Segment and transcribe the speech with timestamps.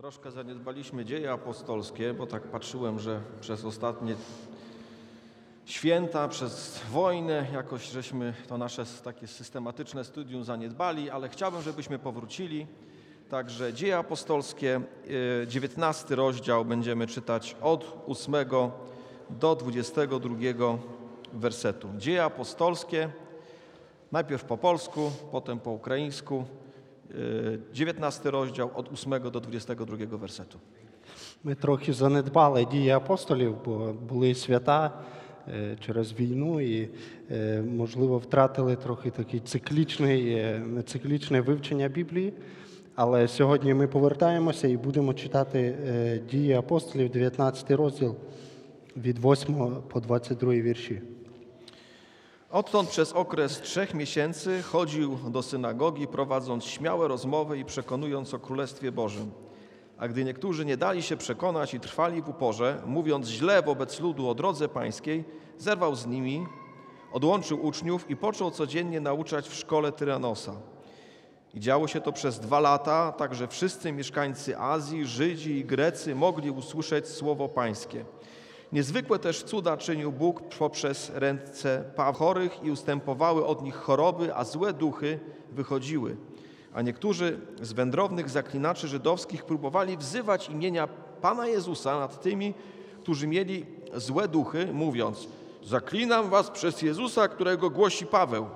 [0.00, 4.14] Troszkę zaniedbaliśmy dzieje apostolskie, bo tak patrzyłem, że przez ostatnie
[5.64, 12.66] święta, przez wojnę jakoś żeśmy to nasze takie systematyczne studium zaniedbali, ale chciałbym, żebyśmy powrócili.
[13.28, 14.80] Także dzieje apostolskie,
[15.42, 18.70] y, 19 rozdział będziemy czytać od 8
[19.30, 20.78] do 22
[21.32, 21.88] wersetu.
[21.96, 23.10] Dzieje apostolskie,
[24.12, 26.59] najpierw po polsku, potem po ukraińsku, y,
[27.74, 30.58] 19 rozdział od 8 do 22 wersetu.
[31.44, 34.92] Ми трохи занедбали дії апостолів, бо були свята
[35.48, 36.88] е, через війну і,
[37.30, 42.32] е, можливо, втратили трохи такий циклічний, е, циклічне вивчення Біблії.
[42.94, 45.74] Але сьогодні ми повертаємося і будемо читати
[46.30, 48.16] дії апостолів, 19 розділ
[48.96, 51.02] від 8 по 22 вірші.
[52.50, 58.92] Odtąd przez okres trzech miesięcy chodził do synagogi, prowadząc śmiałe rozmowy i przekonując o Królestwie
[58.92, 59.30] Bożym.
[59.98, 64.28] A gdy niektórzy nie dali się przekonać i trwali w uporze, mówiąc źle wobec ludu
[64.28, 65.24] o drodze pańskiej,
[65.58, 66.46] zerwał z nimi,
[67.12, 70.52] odłączył uczniów i począł codziennie nauczać w szkole Tyranosa.
[71.54, 76.14] I działo się to przez dwa lata, tak że wszyscy mieszkańcy Azji, Żydzi i Grecy
[76.14, 78.04] mogli usłyszeć słowo pańskie.
[78.72, 84.72] Niezwykłe też cuda czynił Bóg poprzez ręce chorych i ustępowały od nich choroby, a złe
[84.72, 85.18] duchy
[85.52, 86.16] wychodziły.
[86.74, 90.88] A niektórzy z wędrownych zaklinaczy żydowskich próbowali wzywać imienia
[91.20, 92.54] Pana Jezusa nad tymi,
[93.02, 95.28] którzy mieli złe duchy, mówiąc:
[95.62, 98.46] Zaklinam was przez Jezusa, którego głosi Paweł.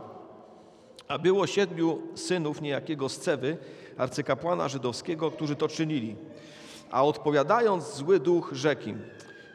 [1.08, 3.56] A było siedmiu synów niejakiego Scewy,
[3.98, 6.16] arcykapłana żydowskiego, którzy to czynili.
[6.90, 8.90] A odpowiadając zły duch rzekł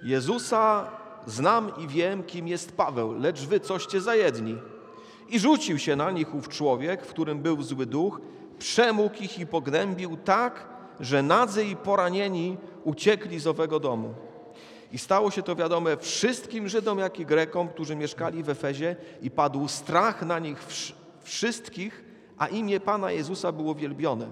[0.03, 0.91] Jezusa
[1.25, 4.57] znam i wiem, kim jest Paweł, lecz wy coście za jedni.
[5.29, 8.21] I rzucił się na nich ów człowiek, w którym był zły duch,
[8.59, 10.67] przemógł ich i pognębił tak,
[10.99, 14.13] że nadzy i poranieni uciekli z owego domu.
[14.91, 19.31] I stało się to wiadome wszystkim Żydom, jak i Grekom, którzy mieszkali w Efezie i
[19.31, 22.03] padł strach na nich wsz- wszystkich,
[22.37, 24.27] a imię Pana Jezusa było wielbione.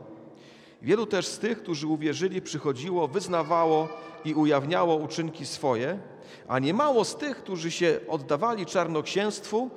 [0.81, 3.88] Wielu też z tych, którzy uwierzyli, przychodziło, wyznawało
[4.25, 5.99] i ujawniało uczynki swoje,
[6.47, 9.69] a niemało z tych, którzy się oddawali czarnoksięstwu,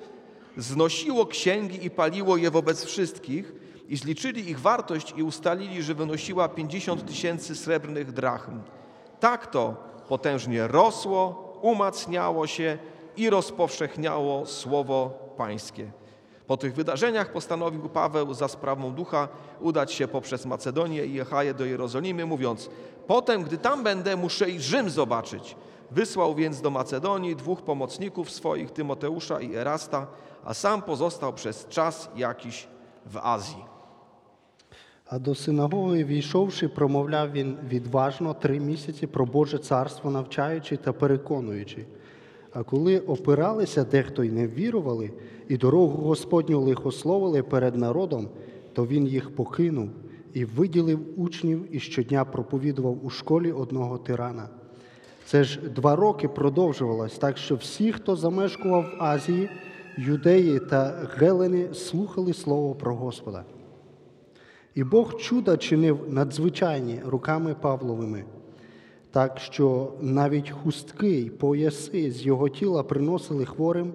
[0.57, 3.53] znosiło księgi i paliło je wobec wszystkich
[3.89, 8.61] i zliczyli ich wartość i ustalili, że wynosiła 50 tysięcy srebrnych drachm.
[9.21, 9.75] Tak to
[10.09, 12.79] potężnie rosło, umacniało się
[13.17, 15.91] i rozpowszechniało słowo pańskie.
[16.50, 19.28] Po tych wydarzeniach postanowił Paweł za sprawą ducha
[19.60, 22.70] udać się poprzez Macedonię i Achaję do Jerozolimy, mówiąc:
[23.08, 25.56] Potem, gdy tam będę, muszę i Rzym zobaczyć.
[25.92, 30.08] Wysłał więc do Macedonii dwóch pomocników swoich, Tymoteusza i Erasta,
[30.44, 32.68] a sam pozostał przez czas jakiś
[33.06, 33.66] w Azji.
[35.08, 41.86] А до синагоги, війшовши, промовляв він відважно три місяці про Боже царство, навчаючи та переконуючи.
[42.53, 45.11] А коли опиралися дехто й не вірували,
[45.49, 48.29] і дорогу Господню лихословили перед народом,
[48.73, 49.89] то він їх покинув
[50.33, 54.49] і виділив учнів і щодня проповідував у школі одного тирана.
[55.25, 59.49] Це ж два роки продовжувалось, так що всі, хто замешкував в Азії,
[59.99, 63.45] юдеї та гелени, слухали слово про Господа.
[64.75, 68.25] І Бог чуда чинив надзвичайні руками Павловими,
[69.11, 73.93] так що навіть хустки й пояси з його тіла приносили хворим,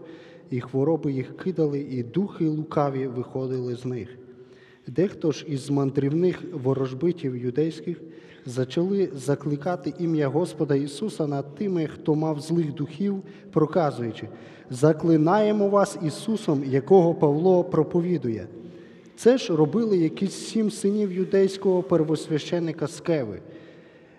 [0.49, 4.17] і хвороби їх кидали, і духи лукаві виходили з них.
[4.87, 8.01] Дехто ж із мандрівних ворожбитів юдейських
[8.55, 13.21] почали закликати ім'я Господа Ісуса над тими, хто мав злих духів,
[13.51, 14.27] проказуючи:
[14.69, 18.47] Заклинаємо вас Ісусом, якого Павло проповідує.
[19.15, 23.41] Це ж робили якісь сім синів юдейського первосвященника Скеви.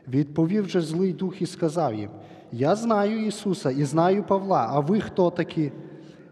[0.08, 2.10] Відповів же злий дух і сказав їм:
[2.52, 5.72] Я знаю Ісуса і знаю Павла, а ви хто такі?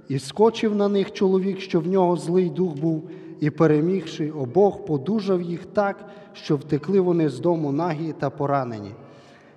[0.09, 5.43] І скочив на них чоловік, що в нього злий дух був, і перемігши обох, подужав
[5.43, 8.91] їх так, що втекли вони з дому нагі та поранені.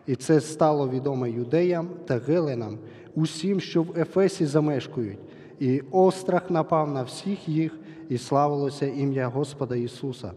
[0.08, 2.78] І це стало відоме юдеям та геленам,
[3.16, 5.20] усім, що в Ефесі замешкують,
[5.60, 10.32] і острах напав на всіх їх, і славилося ім'я Господа Ісуса.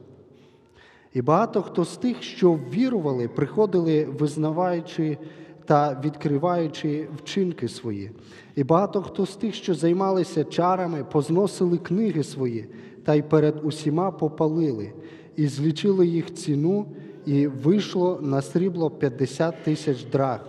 [1.15, 5.19] І багато хто з тих, що вірували, приходили, визнаваючи
[5.65, 8.11] та відкриваючи вчинки свої.
[8.57, 12.69] І багато хто з тих, що займалися чарами, позносили книги свої
[13.05, 14.93] та й перед усіма попалили,
[15.37, 16.87] і злічили їх ціну,
[17.27, 20.41] і вийшло на срібло 50 тисяч драх.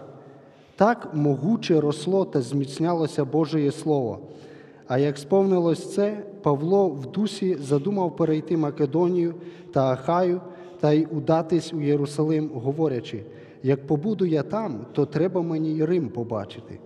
[0.75, 4.19] Так могуче росло та зміцнялося Божеє Слово.
[4.87, 9.35] А як сповнилось це, Павло в дусі задумав перейти Македонію
[9.73, 10.41] та Ахаю
[10.81, 13.23] та й удатись у Єрусалим, говорячи:
[13.63, 16.79] як побуду я там, то треба мені й Рим побачити.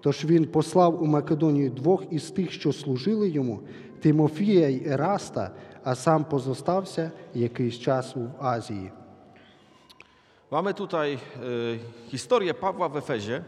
[0.00, 3.60] Тож він послав у Македонію двох із тих, що служили йому,
[4.00, 5.50] Тимофія й Ераста,
[5.84, 8.90] а сам позостався якийсь час в Азії.
[10.50, 11.18] Mamy tutaj y,
[12.10, 13.42] historię Pawła w Efezie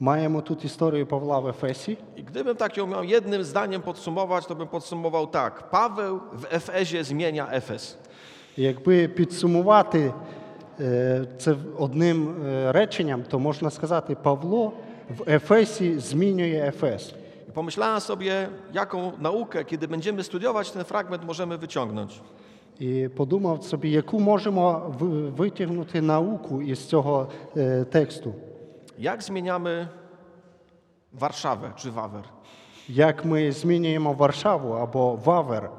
[0.00, 1.98] Маємо тут історію Павла в Ефесі.
[2.16, 5.70] i gdybym tak ją miał jednym zdaniem podsumować, to bym podsumował tak.
[5.70, 7.96] Paweł w Efezie zmienia Efes.
[8.57, 10.13] Якби підсумувати
[10.79, 14.73] е, це одним е, реченням, то можна сказати, Павло
[15.17, 17.13] в Ефесі змінює Ефес.
[17.49, 22.21] I pomyślałem sobie, jaką naukę, kiedy będziemy studiować ten fragment, możemy wyciągnąć.
[22.79, 28.33] І подумав собі, яку можемо ви- витягнути науку із цього е, тексту,
[28.99, 29.87] Jak zmieniamy
[31.13, 32.23] Warszawę czy Wawer?
[32.89, 35.69] як ми змінюємо Варшаву або Вавер.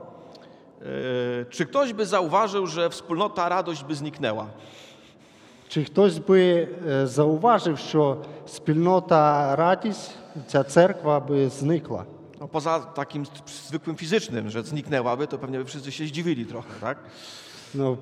[0.81, 4.47] Yy, Czy ktoś by zauważył, że wspólnota radość by zniknęła?
[5.69, 8.17] Чи хтось би е, зауважив, що
[8.47, 10.11] спільнота радість,
[10.47, 12.05] ця церква би зникла?
[12.41, 13.27] No, poza takim
[13.69, 16.99] zwykłym fizycznym, że zniknęłaby, to pewnie by wszyscy się zdziwili trochę, tak?
[17.75, 17.97] Ну,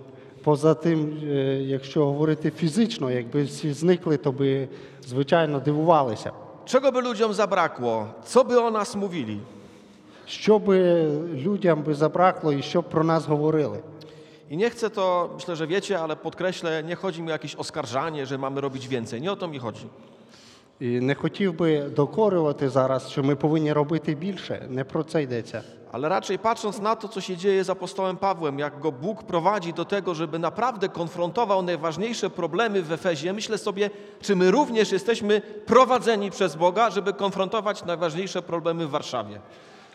[0.44, 4.68] поза тим, е, якщо говорити фізично, якби всі зникли, то би,
[5.06, 6.32] звичайно, дивувалися.
[6.64, 8.06] Czego by ludziom zabrakło?
[8.24, 9.40] Co by o nas mówili?
[10.26, 13.82] Що би людям би забракло і що б про нас говорили?
[14.50, 18.26] I nie chcę to, myślę, że wiecie, ale podkreślę, nie chodzi mi o jakieś oskarżanie,
[18.26, 19.20] że mamy robić więcej.
[19.20, 19.86] Nie o to mi chodzi.
[20.80, 24.66] І не хотів би докорювати зараз, що ми повинні робити більше.
[24.70, 25.62] Не про це йдеться.
[25.92, 29.72] Ale raczej patrząc na to, co się dzieje z apostołem Pawłem, jak go Bóg prowadzi
[29.72, 35.40] do tego, żeby naprawdę konfrontował najważniejsze problemy w Efezie, myślę sobie, czy my również jesteśmy
[35.66, 39.40] prowadzeni przez Boga, żeby konfrontować najważniejsze problemy w Warszawie.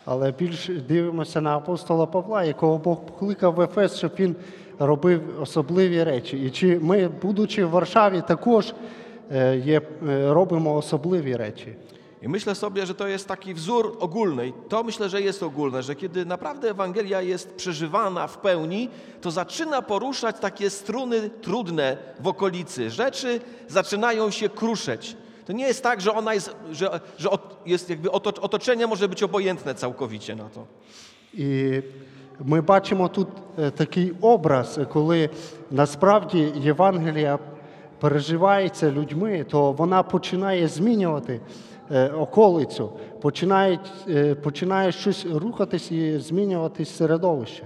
[0.04, 4.36] Але більш дивимося на апостола Павла, якого Бог покликав в Ефес, щоб він
[4.78, 6.38] робив особливі речі.
[6.38, 8.74] І чи ми, будучи в Варшаві, також
[9.32, 11.76] е, є, е, робимо особливі речі.
[12.22, 14.48] I myślę sobie, że to jest taki wzór ogólny.
[14.48, 18.88] I to myślę, że jest ogólne, że kiedy naprawdę Ewangelia jest przeżywana w pełni,
[19.20, 22.90] to zaczyna poruszać takie struny trudne w okolicy.
[22.90, 25.16] Rzeczy zaczynają się kruszeć.
[25.46, 29.08] To nie jest tak, że ona jest, że, że ot- jest jakby oto- otoczenie może
[29.08, 30.64] być obojętne całkowicie na to.
[31.34, 31.80] І
[32.44, 35.30] ми бачимо тут е, такий образ, коли
[35.70, 37.38] насправді Євангелія
[38.00, 41.40] переживається людьми, то вона починає змінювати
[41.90, 47.62] е, околицю, починає, е, починає щось рухатись і змінюватись середовище.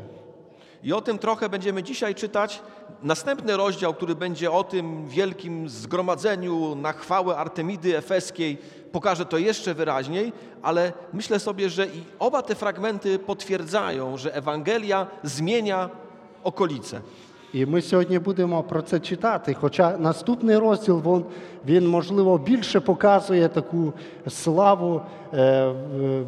[0.85, 2.61] I o tym trochę będziemy dzisiaj czytać.
[3.05, 8.59] Następny rozdział, który będzie o tym wielkim zgromadzeniu na chwałę Artemidy Efeskiej,
[8.93, 10.33] pokaże to jeszcze wyraźniej,
[10.63, 15.89] ale myślę sobie, że i oba te fragmenty potwierdzają, że Ewangelia zmienia
[16.45, 17.01] okolice.
[17.55, 19.55] І ми сьогодні будемо про це читати.
[19.61, 21.25] Хоча наступний розділ він,
[21.67, 23.93] він можливо більше показує таку
[24.29, 25.01] славу
[25.35, 26.25] е, в-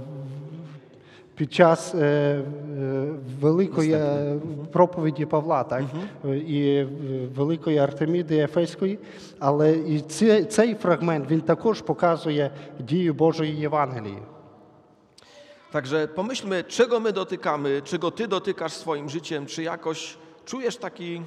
[1.37, 2.43] під час е, е,
[3.41, 4.39] великої е,
[4.73, 5.85] проповіді Павла, так
[6.47, 6.89] і е,
[7.35, 8.99] великої Артеміди Ефеської.
[9.39, 12.51] Але і цей, цей фрагмент він також показує
[12.81, 14.19] дію Божої Євангелії.
[15.73, 21.23] Także pomyślmy, czego my dotykamy, czego ty dotykasz swoim życiem, czy jakoś czujesz taki,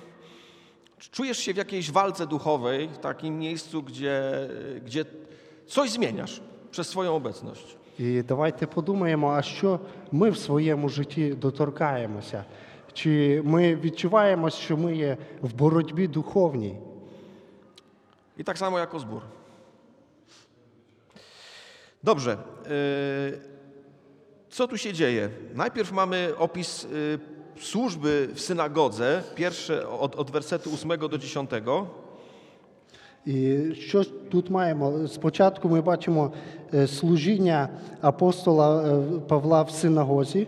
[0.98, 4.50] czy czujesz się w jakiejś walce duchowej, w takim miejscu, gdzie,
[4.86, 5.06] gdzie
[5.68, 7.78] coś zmieniasz przez swoją obecność.
[8.00, 9.80] І давайте подумаємо, а що
[10.12, 12.44] ми в своєму житті доторкаємося?
[12.94, 16.78] Чи ми відчуваємо, що ми є в боротьбі духовній?
[18.38, 19.22] I tak samo jako zbór.
[22.04, 22.38] Dobrze.
[22.70, 23.40] yy,
[24.50, 25.30] Co tu się dzieje?
[25.54, 27.20] Najpierw mamy opis yy,
[27.60, 31.52] służby w synagodze, pierwsze od, od wersetu 8 do 10.
[33.26, 35.08] І що ж тут маємо?
[35.08, 36.32] Спочатку ми бачимо
[36.74, 37.70] е, служіння
[38.02, 40.48] апостола е, Павла в синагозі,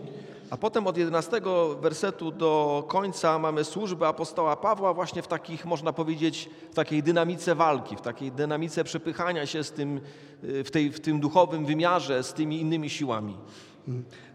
[0.50, 1.44] A potem od 11
[1.80, 7.54] wersetu do końca mamy służbę apostoła Pawła właśnie w takich, można powiedzieć, w takiej dynamice
[7.54, 10.00] walki, w takiej dynamice przepychania się z tym,
[10.42, 13.36] yy, w, tej, w tym duchowym wymiarze z tymi innymi siłami.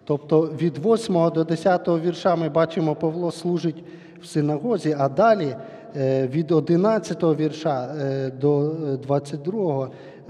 [0.05, 3.83] Тобто від 8 до 10 вірша ми бачимо, Павло служить
[4.22, 5.55] в синагозі, а далі
[5.95, 8.69] е, від 11 вірша е, до
[9.03, 9.89] 22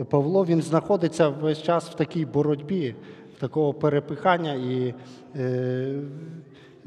[0.10, 2.96] Павло він знаходиться весь час в такій боротьбі,
[3.40, 4.94] такого перепихання і
[5.36, 5.96] е,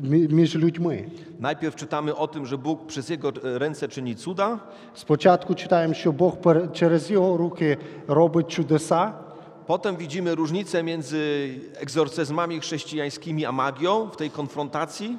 [0.03, 1.05] мі- між людьми.
[1.41, 4.59] Najpierw czytamy o tym, że Bóg przez jego e, ręce czyni cuda,
[4.95, 7.77] Спочатку читаємо, що Бог пер- через його руки
[8.09, 9.13] робить чудеса.
[9.67, 11.49] Potem widzimy różnicę między
[11.81, 15.19] egzorcyzmami chrześcijańskimi a magią w tej konfrontacji.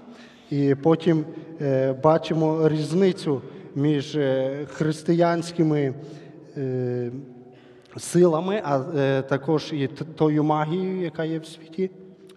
[0.51, 1.25] І потім
[1.61, 3.41] е, бачимо різницю
[3.75, 5.93] між е, християнськими
[6.57, 7.11] е,
[7.97, 11.89] силами, а е, також і т- тою магією, яка є в світі.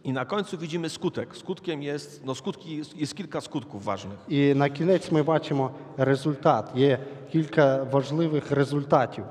[0.04, 1.36] I na końcu widzimy skutek.
[1.36, 4.18] Skutkiem jest, no skutki, jest, jest kilka skutków ważnych.
[4.28, 6.70] І на кінець ми бачимо результат.
[6.74, 6.98] Є
[7.32, 9.24] кілька важливих результатів.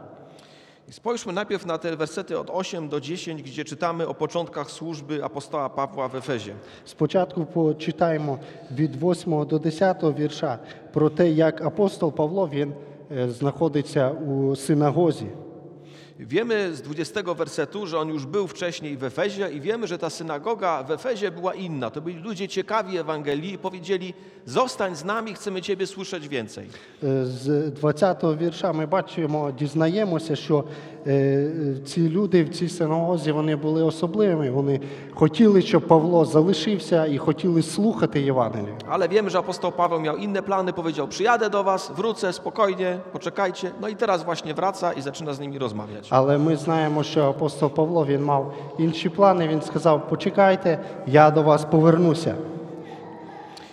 [0.90, 5.24] I spójrzmy najpierw na te wersety od 8 do 10, gdzie czytamy o początkach służby
[5.24, 6.54] apostoła Pawła w Efezie.
[6.86, 8.40] Спочатку почитаємо
[8.72, 10.60] від 8 до 10 вірша
[10.94, 12.74] про те, як апостол Павло він
[13.12, 15.26] е, знаходиться у синагозі.
[16.20, 20.10] Wiemy z 20 wersetu, że on już był wcześniej w Efezie i wiemy, że ta
[20.10, 21.90] synagoga w Efezie była inna.
[21.90, 24.14] To byli ludzie ciekawi Ewangelii i powiedzieli:
[24.46, 26.68] Zostań z nami, chcemy Ciebie słyszeć więcej.
[27.04, 30.93] Е, З 20 вірша ми бачимо, дізнаємося, що е,
[31.86, 34.50] ці люди в цій синагозі вони були особливими.
[34.50, 34.80] Вони
[35.14, 38.76] хотіли, щоб Павло залишився і хотіли слухати Євангелію.
[38.90, 43.72] Ale wiemy, że apostoł Paweł miał inne plany, powiedział: Przyjadę do Was, wrócę spokojnie, poczekajcie.
[43.82, 46.08] No i teraz właśnie wraca i zaczyna z nimi rozmawiać.
[46.10, 49.48] Але ми знаємо, що апостол Павло він мав інші плани.
[49.48, 52.36] Він сказав: Почекайте, я до вас повернуся.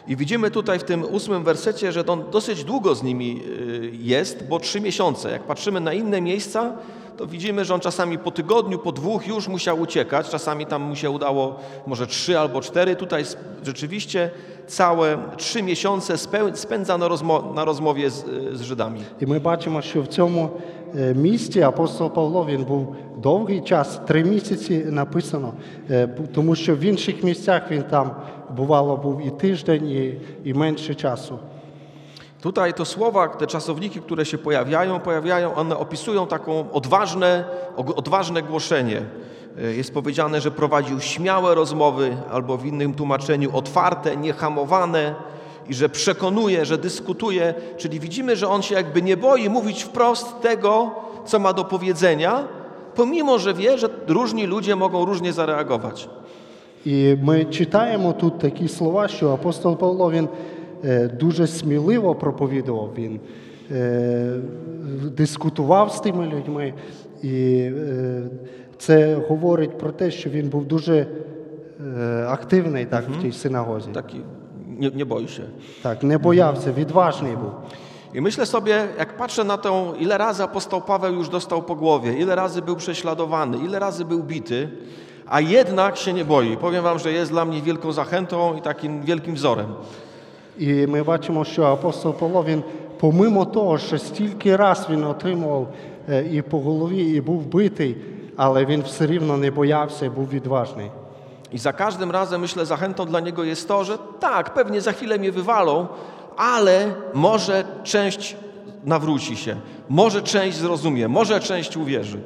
[0.08, 4.48] I widzimy tutaj w tym ósmym wersecie, że on dosyć długo z nimi y, jest,
[4.48, 5.30] bo trzy miesiące.
[5.30, 6.72] Jak patrzymy na inne miejsca,
[7.20, 10.28] to widzimy, że on czasami po tygodniu, po dwóch już musiał uciekać.
[10.30, 11.54] Czasami tam mu się udało
[11.86, 12.96] może trzy albo cztery.
[12.96, 14.30] Tutaj s- rzeczywiście
[14.66, 19.00] całe trzy miesiące speł- spędza na, rozmo- na rozmowie z, y, z Żydami.
[19.20, 20.50] І ми бачимо, що в цьому
[20.96, 25.52] е, місті апостол Павло він був довгий час, три місяці написано,
[25.90, 28.10] е, бу- тому що в інших місцях він там
[28.56, 30.14] бувало був і тиждень, і,
[30.44, 31.38] і менше часу.
[32.40, 37.44] Tutaj to słowa, te czasowniki, które się pojawiają, pojawiają, one opisują taką odważne,
[37.76, 39.02] og- odważne głoszenie.
[39.64, 45.14] Y, Jest powiedziane, że prowadził śmiałe rozmowy, albo w innym tłumaczeniu otwarte, niehamowane
[45.68, 50.40] i że przekonuje, że dyskutuje, czyli widzimy, że on się jakby nie boi mówić wprost
[50.40, 50.90] tego,
[51.26, 52.44] co ma do powiedzenia,
[52.94, 56.08] pomimo, że wie, że różni ludzie mogą różnie zareagować.
[56.86, 60.28] І ми читаємо тут такі слова, що апостол Павло він е,
[61.20, 63.20] дуже сміливо проповідував, він
[63.70, 64.36] е,
[65.16, 66.74] дискутував з тими людьми,
[67.22, 68.22] і е,
[68.78, 71.06] це говорить про те, що він був дуже
[71.98, 73.90] е, активний так, в тій синагозі.
[73.92, 74.20] Taki
[74.78, 75.42] nie, nie boi się.
[75.82, 77.52] Так, не боявся, відважний був.
[78.14, 82.12] I myślę sobie, jak patrzę na tą, ile razy apostoł Paweł już dostał po głowie,
[82.12, 84.68] ile razy był prześladowany, ile razy był bity,
[85.26, 86.56] a jednak się nie boi.
[86.56, 89.66] Powiem wam, że jest dla mnie wielką zachętą i takim wielkim wzorem.
[90.58, 92.62] І ми бачимо, що апостол Павло, він,
[93.00, 95.68] помимо того, що стільки раз він отримував
[96.08, 97.96] е, і по голові, і був битий,
[98.36, 100.90] але він все рівно не боявся і був відважний.
[101.52, 105.18] I za każdym razem, myślę, zachętą dla niego jest to, że tak, pewnie za chwilę
[105.18, 105.86] mnie wywalą,
[106.36, 108.36] ale może część
[108.84, 109.56] nawróci się,
[109.88, 112.20] może część zrozumie, może część uwierzy.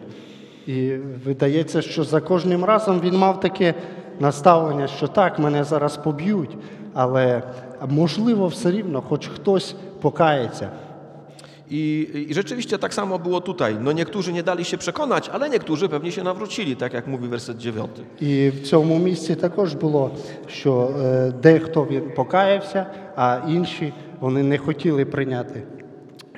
[0.66, 0.92] І
[1.25, 3.75] видається, що за кожним разом він мав таке
[4.21, 6.57] наставлення, що так, мене зараз поб'ють,
[6.95, 7.42] але
[7.88, 10.71] можливо все рівно, хоч хтось покається.
[11.71, 13.76] I, I rzeczywiście tak samo było tutaj.
[13.80, 17.59] No niektórzy nie dali się przekonać, ale niektórzy pewnie się nawrócili, tak jak mówi werset
[17.59, 18.02] dziewiąty.
[18.21, 20.11] І в цьому місці також було,
[20.47, 25.62] що е, дехто він покаявся, а інші вони не хотіли прийняти.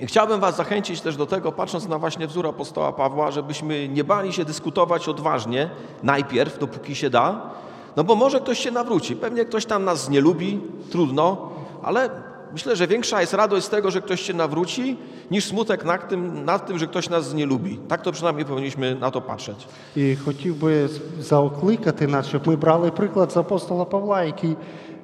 [0.02, 4.04] I chciałbym Was zachęcić też do tego, patrząc na właśnie wzór apostoła Pawła, żebyśmy nie
[4.04, 5.71] bali się dyskutować odważnie,
[6.02, 7.50] najpierw, dopóki się da,
[7.97, 9.16] no bo może ktoś się nawróci.
[9.16, 11.49] Pewnie ktoś tam nas nie lubi, trudno,
[11.83, 12.11] ale
[12.52, 14.97] myślę, że większa jest radość z tego, że ktoś się nawróci,
[15.31, 17.78] niż smutek nad tym, nad tym że ktoś nas nie lubi.
[17.88, 19.66] Tak to przynajmniej powinniśmy na to patrzeć.
[19.97, 20.88] І хотів би
[21.21, 24.57] заокликати нас, щоб ми брали приклад з апостола Павла, який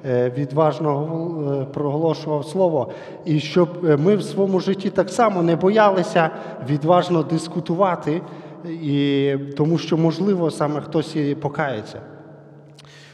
[0.05, 2.91] е, відважно гов- е, проголошував слово,
[3.25, 6.31] і щоб е, ми в своєму житті так само не боялися
[6.69, 8.23] відважно дискутувати,
[8.83, 12.01] і, тому що, можливо, саме хтось і покається.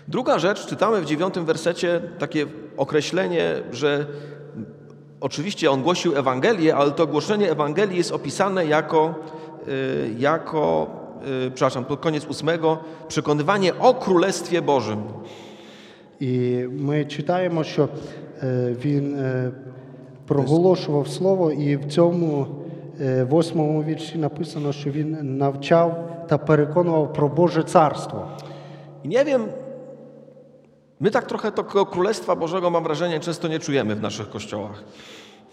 [0.09, 2.47] Druga rzecz, czytamy w dziewiątym wersecie takie
[2.77, 4.07] określenie, że
[5.21, 9.15] oczywiście on głosił Ewangelię, ale to głoszenie Ewangelii jest opisane jako,
[9.69, 10.87] y, jako
[11.47, 15.03] y, przepraszam, to koniec ósmego, przekonywanie o Królestwie Bożym.
[16.21, 17.89] І ми читаємо, що
[18.43, 19.53] е, він е,
[20.27, 22.47] проголошував слово, і в цьому
[23.01, 28.29] е, восьмому вірші написано, що він навчав та переконував про Боже царство.
[29.05, 29.49] I nie wiem,
[31.01, 34.85] my tak trochę tego Królestwa Bożego, mam wrażenie, często nie czujemy w naszych kościołach.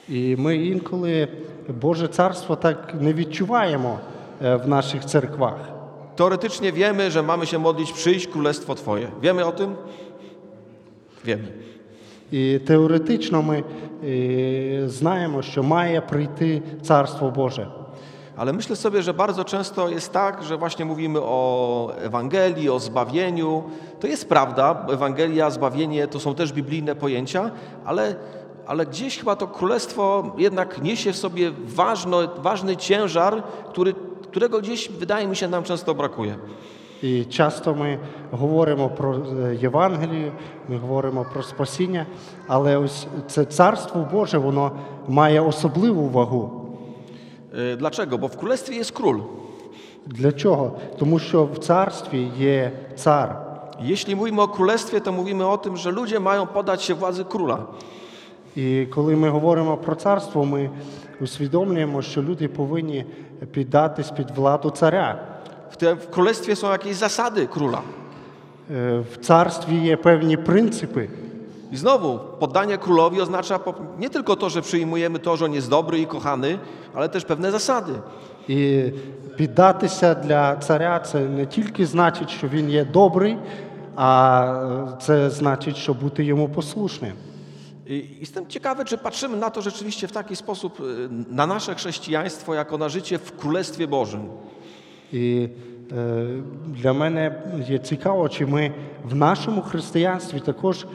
[0.10, 1.28] І ми інколи
[1.70, 4.00] Боже царство так не відчуваємо
[4.42, 5.72] е, в наших церквах.
[6.16, 9.08] Teoretycznie wiemy, że mamy się modlić, przyjść Królestwo Twoje.
[9.22, 9.76] Wiemy o tym?
[11.26, 11.48] Wiemy.
[12.32, 13.64] І теоретично ми
[14.04, 17.68] е, знаємо, що має прийти Царство Боже.
[18.38, 23.64] Ale myślę sobie, że bardzo często jest tak, że właśnie mówimy o Ewangelii, o zbawieniu.
[24.00, 27.52] To jest prawda, Ewangelia, zbawienie to są też biblijne pojęcia,
[27.86, 28.16] ale,
[28.68, 33.94] ale gdzieś chyba to królestwo jednak niesie w sobie ważno, ważny ciężar, który,
[34.24, 36.38] którego gdzieś wydaje mi się nam często brakuje.
[37.02, 38.00] І часто ми
[38.32, 40.32] говоримо про е, Євангелію,
[40.70, 42.06] ми говоримо про спасіння,
[42.48, 44.72] але ось це Царство Боже, воно
[45.08, 46.65] має особливу вагу.
[47.74, 48.18] Y, Dlaczego?
[48.18, 49.22] Bo w królestwie jest król.
[50.08, 50.72] Для чого?
[50.98, 53.36] Тому що в царстві є цар.
[53.82, 57.58] Jeśli mówimy o królestwie, to mówimy o tym, że ludzie mają podać się władzy króla.
[58.56, 60.70] І коли ми говоримо про царство, ми
[61.22, 63.06] усвідомлюємо, що люди повинні
[63.52, 65.20] піддатись під владу царя.
[65.72, 67.82] W, te, w królestwie są jakieś zasady króla.
[68.72, 71.10] Е, В царстві є певні принципи.
[71.76, 75.70] I znowu, poddanie królowi oznacza po- nie tylko to, że przyjmujemy to, że on jest
[75.70, 76.60] dobry i kochany,
[76.94, 77.94] ale też pewne zasady.
[78.48, 78.92] І
[79.38, 83.38] піддатися для царя це не тільки значить, що він є добрий,
[83.96, 87.14] а це значить, що бути йому послушним.
[87.88, 90.84] I jestem ciekawy, czy patrzymy na to rzeczywiście w taki sposób, y,
[91.30, 94.30] na nasze chrześcijaństwo, jako na życie w Królestwie Bożym.
[95.14, 95.50] І
[95.92, 96.28] е,
[96.68, 98.72] для мене є цікаво, чи ми
[99.06, 100.88] в нашому християнстві також е,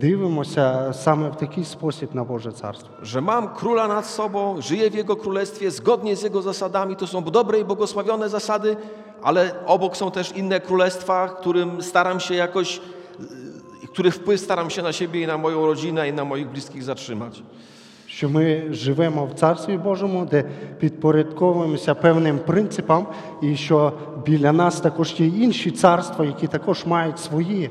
[0.00, 2.88] дивимося саме в такий спосіб на Боже царство.
[3.02, 6.96] Że mam króla nad sobą, żyję w jego królestwie zgodnie z jego zasadami.
[6.96, 8.76] To są dobre i błogosławione zasady,
[9.22, 12.80] ale obok są też inne królestwa, którym staram się jakoś,
[13.84, 16.82] y, których wpływ staram się na siebie i na moją rodzinę i na moich bliskich
[16.82, 17.42] zatrzymać.
[18.06, 20.44] Що ми живемо в Царстві Божому, де
[20.78, 23.06] підпорядковуємося певним принципам,
[23.42, 23.92] і що
[24.26, 27.70] біля нас також є інші царства, які також мають свої е,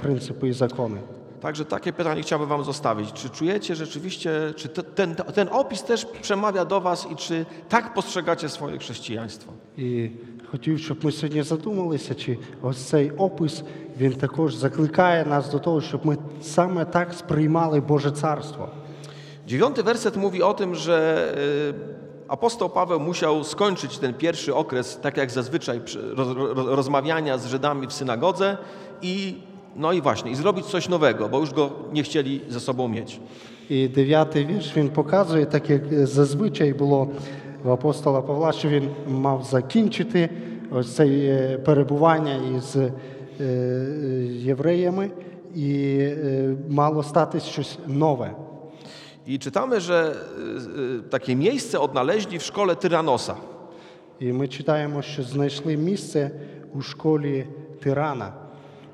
[0.00, 1.00] принципи і закони.
[1.40, 3.12] Także takie pytanie chciałbym Wam zostawić.
[3.12, 7.94] Czy czujecie rzeczywiście, czy te, ten, ten opis też przemawia do Was i czy tak
[7.94, 9.52] postrzegacie swoje chrześcijaństwo?
[9.76, 10.10] І
[10.50, 13.64] хотів, щоб ми сьогодні задумалися, чи ось цей опис
[13.98, 18.68] він також закликає нас до того, щоб ми саме так сприймали Боже царство.
[19.46, 21.74] Dziewiąty werset mówi o tym, że y,
[22.28, 27.46] apostoł Paweł musiał skończyć ten pierwszy okres, tak jak zazwyczaj, przy- roz, roz, rozmawiania z
[27.46, 28.58] Żydami w synagodze
[29.02, 29.42] i
[29.76, 33.20] no i właśnie, i zrobić coś nowego, bo już go nie chcieli ze sobą mieć.
[33.70, 37.08] І дев'ятий вірш він показує, так як е, зазвичай було
[37.64, 40.28] в апостола Павла, що він мав закінчити
[40.70, 42.92] ось це е, перебування із е,
[43.40, 43.44] е,
[44.30, 45.10] євреями,
[45.54, 48.34] і е, мало статись щось нове.
[49.26, 50.14] I czytamy, że
[50.98, 53.34] y, y, takie miejsce odnaleźli w szkole Tyranosa.
[54.20, 56.30] І ми читаємо, що знайшли місце
[56.74, 57.46] у школі
[57.80, 58.32] Тирана.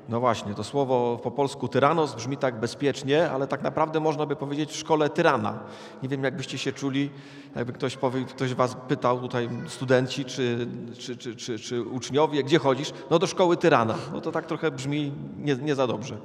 [0.09, 4.35] No właśnie, to słowo po polsku tyranos brzmi tak bezpiecznie, ale tak naprawdę można by
[4.35, 5.59] powiedzieć w szkole tyrana.
[6.03, 7.09] Nie wiem, jakbyście się czuli,
[7.55, 10.67] jakby ktoś, powie, ktoś was pytał, tutaj studenci czy,
[10.99, 12.93] czy, czy, czy, czy uczniowie, gdzie chodzisz?
[13.09, 13.95] No do szkoły tyrana.
[14.13, 16.17] No to tak trochę brzmi nie, nie za dobrze.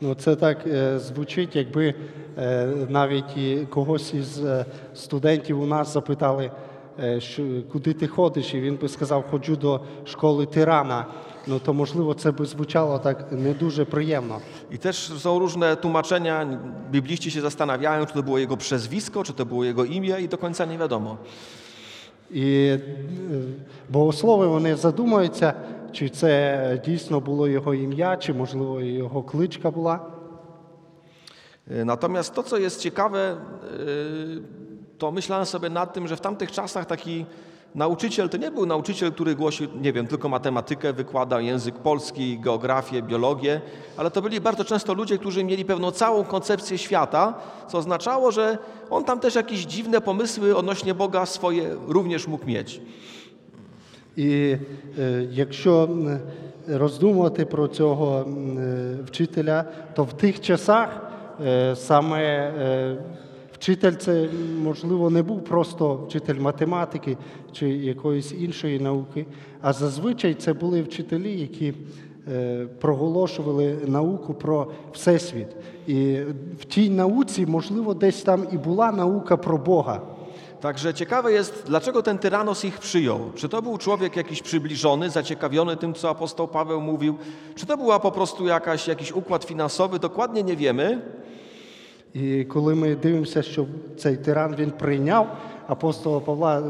[0.00, 1.94] Ну, це так е, звучить, якби
[2.38, 6.50] е, навіть і когось із е, студентів у нас запитали,
[7.00, 11.06] е, що, куди ти ходиш, і він би сказав, ходжу до школи тирана.
[11.46, 14.40] Ну то можливо це би звучало так не дуже приємно.
[14.70, 16.58] I też są różne tłumaczenia.
[16.90, 20.38] Bibliści się zastanawiają, czy to było jego przezwisko, czy to było jego imię i do
[20.38, 21.16] końca nie wiadomo.
[22.30, 22.80] І е,
[23.88, 25.54] богослови вони задумуються,
[25.92, 30.00] чи це дійсно було його ім'я, чи можливо його кличка була.
[31.70, 33.36] Y, Natomiast to, co jest ciekawe,
[33.80, 37.26] y, to myślałem sobie nad tym, że w tamtych czasach taki
[37.74, 43.02] nauczyciel to nie był nauczyciel, który głosił, nie wiem, tylko matematykę, wykładał język polski, geografię,
[43.02, 43.60] biologię,
[43.96, 47.34] ale to byli bardzo często ludzie, którzy mieli pewną całą koncepcję świata,
[47.68, 48.58] co oznaczało, że
[48.90, 52.80] on tam też jakieś dziwne pomysły odnośnie Boga swoje również mógł mieć.
[54.16, 54.56] І
[54.98, 56.18] е, якщо м,
[56.68, 61.00] роздумувати про цього м, е, вчителя, то в тих часах
[61.40, 62.96] е, саме е,
[63.54, 64.28] вчитель це
[64.62, 67.16] можливо не був просто вчитель математики
[67.52, 69.26] чи якоїсь іншої науки,
[69.60, 71.74] а зазвичай це були вчителі, які
[72.28, 75.48] е, проголошували науку про всесвіт.
[75.86, 76.18] І
[76.60, 80.02] в тій науці, можливо, десь там і була наука про Бога.
[80.60, 83.20] Także ciekawe jest, dlaczego ten tyranos ich przyjął.
[83.34, 87.18] Czy to był człowiek jakiś przybliżony, zaciekawiony tym, co apostoł Paweł mówił,
[87.54, 91.00] czy to była po prostu jakaś, jakiś układ finansowy, dokładnie nie wiemy.
[92.15, 93.65] І коли ми дивимося, що
[93.97, 96.63] цей тиран він прийняв апостола Павла,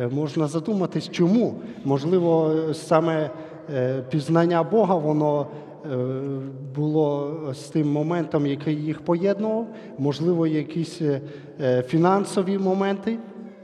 [0.00, 1.60] е, можна задуматись, чому?
[1.84, 3.30] Можливо, саме
[3.74, 5.46] е, пізнання Бога воно
[6.74, 9.66] було з тим моментом, який їх поєднував,
[9.98, 11.20] можливо, якісь е,
[11.60, 12.60] е, фінансові.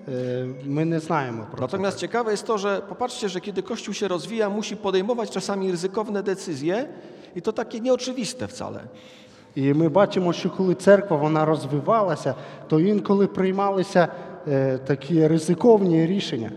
[0.09, 1.77] Е, не знаємо про це.
[1.77, 6.23] Natomiast ciekawe jest to, że popatrzcie, że kiedy Kościół się rozwija, musi podejmować czasami ryzykowne
[6.23, 6.89] decyzje
[7.37, 8.81] i to takie nieoczywiste wcale.
[9.55, 12.35] І ми бачимо, що коли церква вона розвивалася,
[12.69, 14.09] то інколи приймалися
[14.49, 16.51] е, такі ризиковні рішення.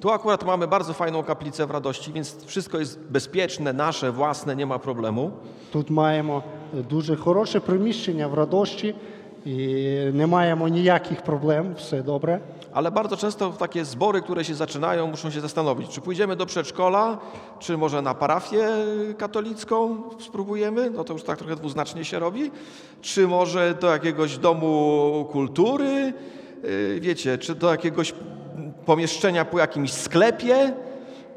[0.00, 4.66] Tu akurat mamy bardzo fajną kaplicę w radości, więc wszystko jest bezpieczne, nasze, własne, nie
[4.66, 5.30] ma problemu.
[5.72, 6.42] Тут маємо
[6.90, 8.94] дуже хороше приміщення в Радощі
[9.46, 12.40] i nie mają nijakich problem, wszystko dobre.
[12.72, 17.18] Ale bardzo często takie zbory, które się zaczynają, muszą się zastanowić, czy pójdziemy do przedszkola,
[17.58, 18.68] czy może na parafię
[19.18, 22.50] katolicką spróbujemy, no to już tak trochę dwuznacznie się robi,
[23.02, 26.12] czy może do jakiegoś domu kultury,
[26.64, 28.14] y, wiecie, czy do jakiegoś
[28.86, 30.72] pomieszczenia po jakimś sklepie,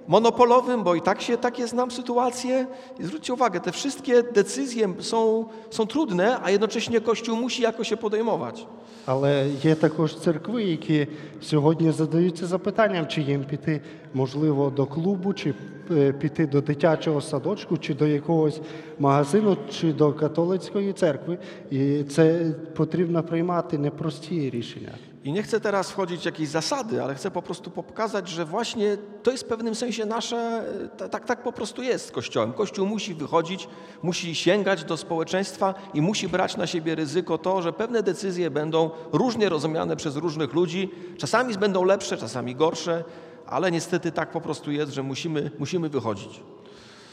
[0.08, 2.66] monopolowym, bo i tak się takie znam sytuacje.
[3.00, 7.96] I zwróćcie uwagę, te wszystkie decyzje są, są trudne, a jednocześnie Kościół musi jakoś się
[7.96, 8.66] podejmować.
[9.06, 11.06] Але є також церкви, які
[11.40, 13.80] сьогодні задаються запитанням, чи їм піти,
[14.14, 15.54] можливо, до клубу, чи
[15.90, 18.60] е, піти до дитячого садочку, чи до якогось
[18.98, 21.38] магазину, чи до католицької церкви.
[21.70, 24.92] І це потрібно приймати непрості рішення.
[25.29, 28.97] I nie chcę teraz wchodzić w jakieś zasady, ale chcę po prostu pokazać, że właśnie
[29.23, 30.63] to jest w pewnym sensie nasze,
[30.97, 32.53] ta- tak, tak po prostu jest z Kościołem.
[32.53, 33.67] Kościół musi wychodzić,
[34.03, 38.89] musi sięgać do społeczeństwa i musi brać na siebie ryzyko to, że pewne decyzje będą
[39.11, 40.89] różnie rozumiane przez różnych ludzi.
[41.17, 43.03] Czasami będą lepsze, czasami gorsze,
[43.47, 46.39] ale niestety tak po prostu jest, że musimy, musimy wychodzić.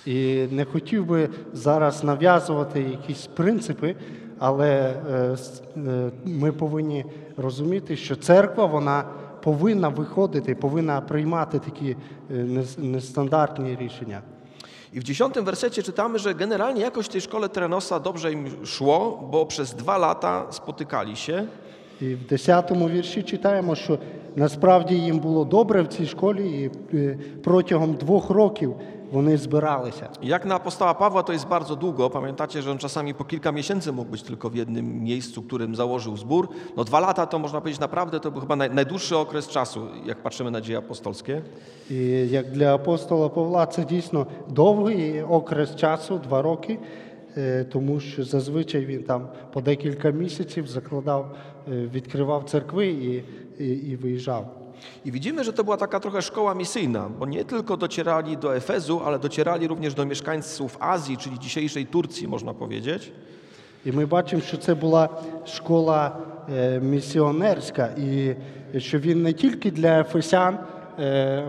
[0.07, 3.97] І не хотів би зараз нав'язувати якісь принципи,
[4.39, 5.37] але е,
[5.77, 7.05] е, ми повинні
[7.37, 9.05] розуміти, що церква вона
[9.43, 11.97] повинна виходити, повинна приймати такі
[12.31, 14.23] е, нестандартні рішення.
[14.95, 19.29] I w dziesiątym wersecie czytamy, że generalnie jakoś w tej szkole Trenosa dobrze im szło,
[19.31, 21.47] bo przez dwa lata spotykali się
[22.01, 23.99] І в 10-му вірші читаємо, що
[24.37, 26.99] насправді їм було добре в цій школі, і
[27.45, 28.75] протягом двох років
[29.12, 30.10] вони збиралися.
[30.24, 32.10] Jak na apostoła Pawła to jest bardzo długo.
[32.10, 36.18] Pamiętacie, że on czasami po kilka miesięcy mógł być tylko w jednym miejscu, którym założył
[36.18, 36.50] zbór.
[36.78, 40.18] No dwa lata to można powiedzieć naprawdę to był chyba naj, najdłuższy okres czasu, jak
[40.18, 41.42] patrzymy na dzieje apostolskie.
[41.90, 46.80] І як для апостола Павла це дійсно довгий окрес часу, два роки,
[47.38, 51.36] е, тому що зазвичай він там по декілька місяців закладав,
[51.68, 53.24] е, відкривав церкви і,
[53.60, 54.62] і, і виїжджав.
[55.05, 59.01] I widzimy, że to była taka trochę szkoła misyjna, bo nie tylko docierali do Efezu,
[59.05, 63.13] ale docierali również do mieszkańców Azji, czyli dzisiejszej Turcji, można powiedzieć.
[63.85, 65.09] І ми бачимо, що це була
[65.45, 66.17] школа
[66.49, 68.35] е, місіонерська, і
[68.79, 70.59] що він не тільки для ефесян
[70.99, 71.45] е,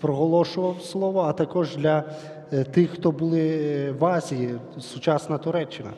[0.00, 2.04] проголошував слово, а також для
[2.52, 5.90] е, тих, хто були е, в Азії, сучасна Туреччина.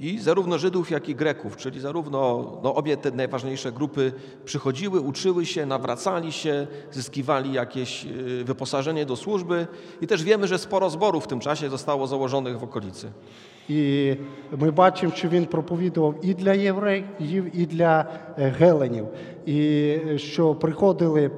[0.00, 4.12] I zarówno Żydów, jak i Greków, czyli zarówno no, obie te najważniejsze grupy
[4.44, 9.66] przychodziły, uczyły się, nawracali się, zyskiwali jakieś y, wyposażenie do służby
[10.00, 13.12] i też wiemy, że sporo zborów w tym czasie zostało założonych w okolicy.
[13.68, 14.14] І
[14.58, 18.06] ми бачимо, що він проповідував і для євреїв, і для
[18.38, 19.06] е, геленів,
[19.46, 19.58] і
[20.08, 21.30] е, що приходили,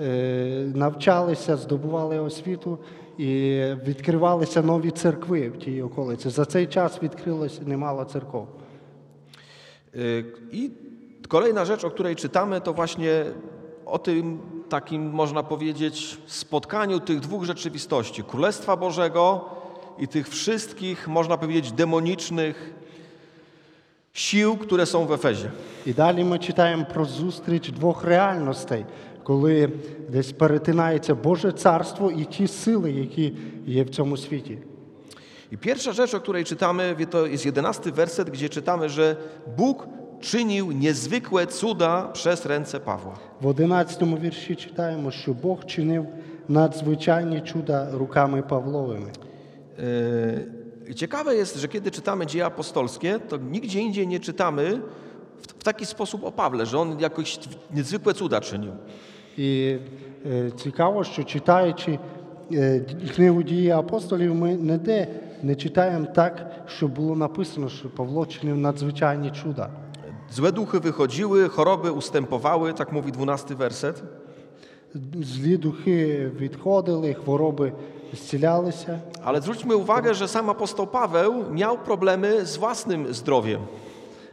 [0.00, 2.78] е, навчалися, здобували освіту
[3.18, 6.30] і відкривалися нові церкви в тій околиці.
[6.30, 8.46] За цей час відкрилось немало церков.
[9.96, 10.70] Y, I
[11.28, 13.24] kolejna rzecz, o której czytamy, to właśnie
[13.86, 19.44] o tym takim, można powiedzieć, spotkaniu tych dwóch rzeczywistości: Królestwa Bożego
[19.98, 22.74] i tych wszystkich, można powiedzieć, demonicznych
[24.12, 25.50] sił, które są w Efezie.
[25.86, 28.84] І далі ми читаємо про зустріч двох реальностей,
[29.28, 29.70] коли
[30.08, 33.32] десь перетинається Боже царство і ті сили, які
[33.66, 34.58] є в цьому світі.
[35.54, 39.16] I pierwsza rzecz, o której czytamy, wie, to jest jedenasty werset, gdzie czytamy, że
[39.56, 39.88] Bóg
[40.20, 43.18] czynił niezwykłe cuda przez ręce Pawła.
[43.40, 46.06] В 11 вірші читаємо, що Бог чинив
[46.48, 49.10] надзвичайні чуда руками Павловими.
[50.88, 54.80] Yy, Ciekawe jest, że kiedy czytamy dzieje apostolskie, to nigdzie indziej nie czytamy
[55.42, 57.38] w, w taki sposób o Pawle, że on jakoś
[57.74, 58.72] niezwykłe cuda czynił.
[59.39, 59.77] І
[60.55, 61.99] цікаво, що читаючи
[63.15, 65.07] книгу дії апостолів, ми ніде
[65.43, 69.69] не читаємо так, що було написано, що Павло чинив надзвичайні чуда.
[70.31, 74.03] Złe duchy wychodziły, choroby ustępowały, tak mówi dwunasty werset.
[75.13, 77.73] Злі духи відходили, хвороби
[78.13, 78.99] зцілялися.
[79.23, 83.61] Ale zwróćmy uwagę, że sam apostoł Paweł miał problemy z własnym zdrowiem.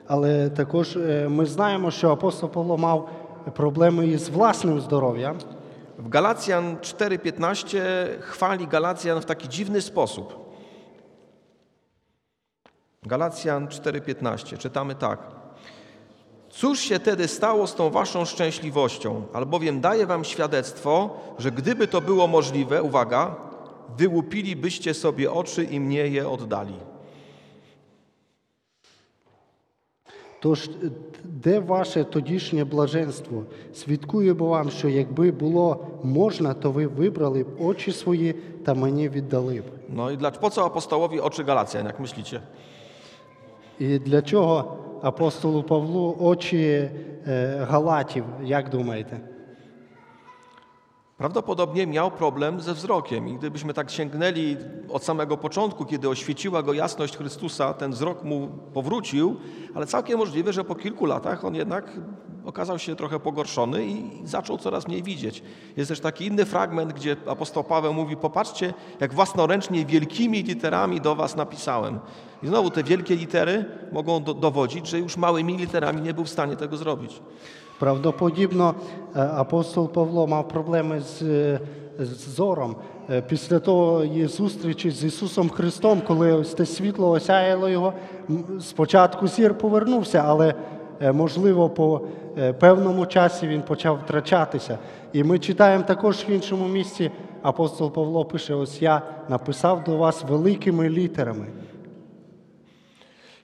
[0.06, 3.08] Але також е, ми знаємо, що апостол Павло мав
[3.53, 5.35] проблеми із власним здоров'ям.
[5.97, 7.79] W Galacjan 4:15
[8.19, 10.55] chwali Galacjan w taki dziwny sposób.
[13.03, 15.19] Galacjan 4:15 czytamy tak.
[16.49, 19.23] Cóż się tedy stało z tą waszą szczęśliwością?
[19.33, 23.35] Albowiem daję wam świadectwo, że gdyby to było możliwe, uwaga,
[23.97, 26.75] wyłupilibyście sobie oczy i mnie je oddali.
[30.46, 30.70] Тож,
[31.24, 33.44] де ваше тодішнє блаженство?
[33.74, 39.62] Свідкуємо вам, що якби було można, to wy wybrali b oczy swoje, ta mnie oddali.
[39.88, 42.40] No i dla, po co apostołowi oczy Galacjan, jak myślicie?
[43.80, 46.90] I dlaczego apostolu Pawlu oczy
[47.26, 49.35] e, Galatów, jak думаєте?
[51.16, 54.56] Prawdopodobnie miał problem ze wzrokiem i gdybyśmy tak sięgnęli
[54.88, 59.36] od samego początku, kiedy oświeciła go jasność Chrystusa, ten wzrok mu powrócił,
[59.74, 61.92] ale całkiem możliwe, że po kilku latach on jednak
[62.44, 65.42] okazał się trochę pogorszony i zaczął coraz mniej widzieć.
[65.76, 71.14] Jest też taki inny fragment, gdzie apostoł Paweł mówi, popatrzcie, jak własnoręcznie wielkimi literami do
[71.14, 71.98] was napisałem.
[72.42, 76.30] I znowu te wielkie litery mogą do, dowodzić, że już małymi literami nie był w
[76.30, 77.22] stanie tego zrobić.
[77.78, 78.74] Правдоподібно,
[79.16, 81.60] е, апостол Павло мав проблеми з, е,
[81.98, 82.76] з зором
[83.10, 87.92] Е, після тої зустрічі з Ісусом Христом, коли ось те світло осяяло його.
[88.60, 90.54] Спочатку зір повернувся, але
[91.12, 92.00] можливо по
[92.60, 94.78] певному часі він почав втрачатися.
[95.12, 97.10] І ми читаємо також в іншому місці.
[97.42, 101.46] Апостол Павло пише: ось я написав до вас великими літерами.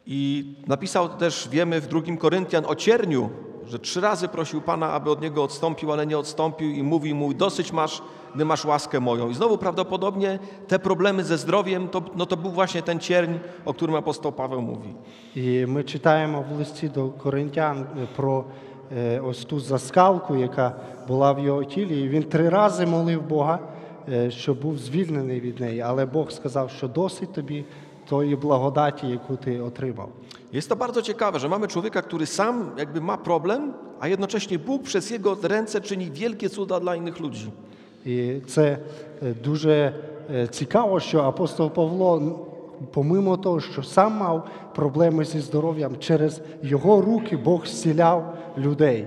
[0.07, 3.31] I napisał też, wiemy, w drugim Koryntian o cierniu,
[3.72, 7.34] że trzy razy prosił Pana, aby od niego odstąpił, ale nie odstąpił i mówi mu,
[7.34, 8.02] dosyć masz,
[8.36, 9.30] gdy masz łaskę moją.
[9.30, 13.34] I znowu prawdopodobnie te problemy ze zdrowiem, to, no to był właśnie ten cierń,
[13.66, 14.96] o którym apostoł Paweł mówi.
[15.36, 18.46] І ми читаємо в листі до коринтян е, про
[18.98, 20.76] е, ось ту заскалку, яка
[21.08, 22.02] була в його тілі.
[22.02, 23.60] І він три рази молив Бога,
[24.10, 25.82] е, щоб був звільнений від неї.
[25.82, 27.66] Але Бог сказав, що досить тобі
[28.10, 30.10] тої благодаті, яку ти отримав.
[30.54, 34.84] Jest to bardzo ciekawe, że mamy człowieka, który sam jakby ma problem, a jednocześnie Bóg
[34.84, 37.52] przez jego ręce czyni wielkie cuda dla innych ludzi.
[38.06, 38.78] І це
[39.24, 39.94] е, дуже
[40.34, 42.36] е, цікаво, що апостол Павло, н-
[42.92, 49.06] помимо того, що сам мав проблеми зі здоров'ям, через його руки Бог зціляв людей.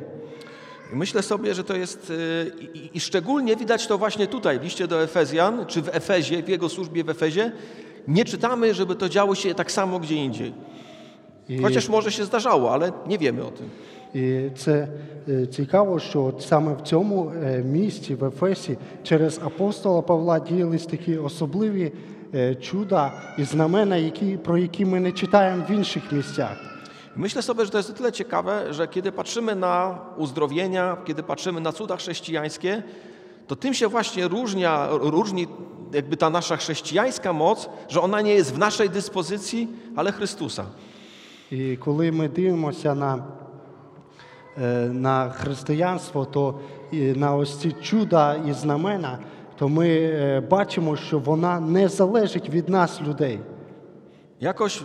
[0.93, 4.63] I myślę sobie, że to jest y, i, i szczególnie widać to właśnie tutaj w
[4.63, 7.53] liście do Efezjan, czy w Efezie, w jego służbie w Efezie.
[8.09, 10.53] Nie czytamy, żeby to działo się tak samo gdzie indziej.
[11.49, 11.59] І...
[11.59, 13.69] Chociaż może się zdarzało, ale nie wiemy o tym.
[14.15, 14.89] І це
[15.29, 20.87] е, цікаво, що от саме в цьому е, місті, в Ефесі, через апостола Павла діялись
[20.87, 21.93] такі особливі
[22.35, 26.57] е, чуда і знамена, які, про які ми не читаємо в інших місцях.
[27.17, 31.61] Myślę sobie, że to jest o tyle ciekawe, że kiedy patrzymy na uzdrowienia, kiedy patrzymy
[31.61, 32.83] na cuda chrześcijańskie,
[33.48, 35.48] to tym się właśnie różnia, różni
[35.94, 40.66] jakby ta nasza chrześcijańska moc, że ona nie jest w naszej dyspozycji, ale Chrystusa.
[41.52, 43.24] І коли ми дивимося на,
[44.58, 46.60] е, на християнство, то
[46.92, 49.20] на ось ці чуда і знамена,
[49.58, 53.40] то ми е, бачимо, що вона не залежить від нас, людей.
[54.42, 54.82] Jakoś,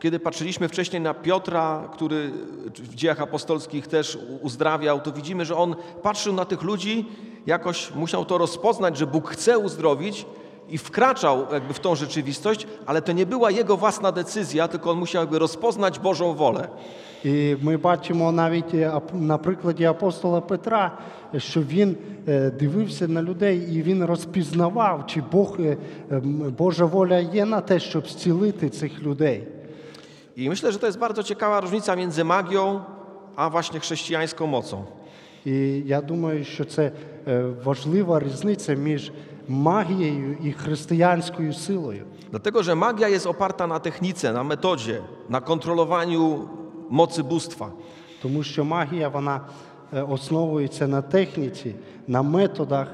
[0.00, 2.30] kiedy patrzyliśmy wcześniej na Piotra, który
[2.74, 7.08] w dziejach apostolskich też uzdrawiał, to widzimy, że on patrzył na tych ludzi,
[7.46, 10.26] jakoś musiał to rozpoznać, że Bóg chce uzdrowić
[10.68, 14.98] i wkraczał jakby w tą rzeczywistość, ale to nie była jego własna decyzja, tylko on
[14.98, 16.68] musiał jakby rozpoznać Bożą wolę.
[17.24, 20.98] І ми бачимо навіть е, ап- на прикладі апостола Петра,
[21.38, 21.96] що він
[22.28, 25.76] е, дивився на людей і він розпізнавав, чи Бог, е,
[26.10, 29.48] ем, Божа воля є на те, щоб зцілити цих людей.
[30.36, 32.80] I myślę, że to jest bardzo ciekawa różnica między magią,
[33.36, 34.84] a właśnie chrześcijańską mocą.
[35.46, 36.92] І я думаю, що це
[37.28, 39.12] е, важлива різниця між
[39.48, 42.04] магією і християнською силою.
[42.30, 46.48] Dlatego, że magia jest oparta na technice, na metodzie, na kontrolowaniu
[46.90, 47.70] mocy bóstwa.
[48.22, 49.40] Тому що магія вона
[49.92, 51.74] е, основується на техніці,
[52.06, 52.88] на методах.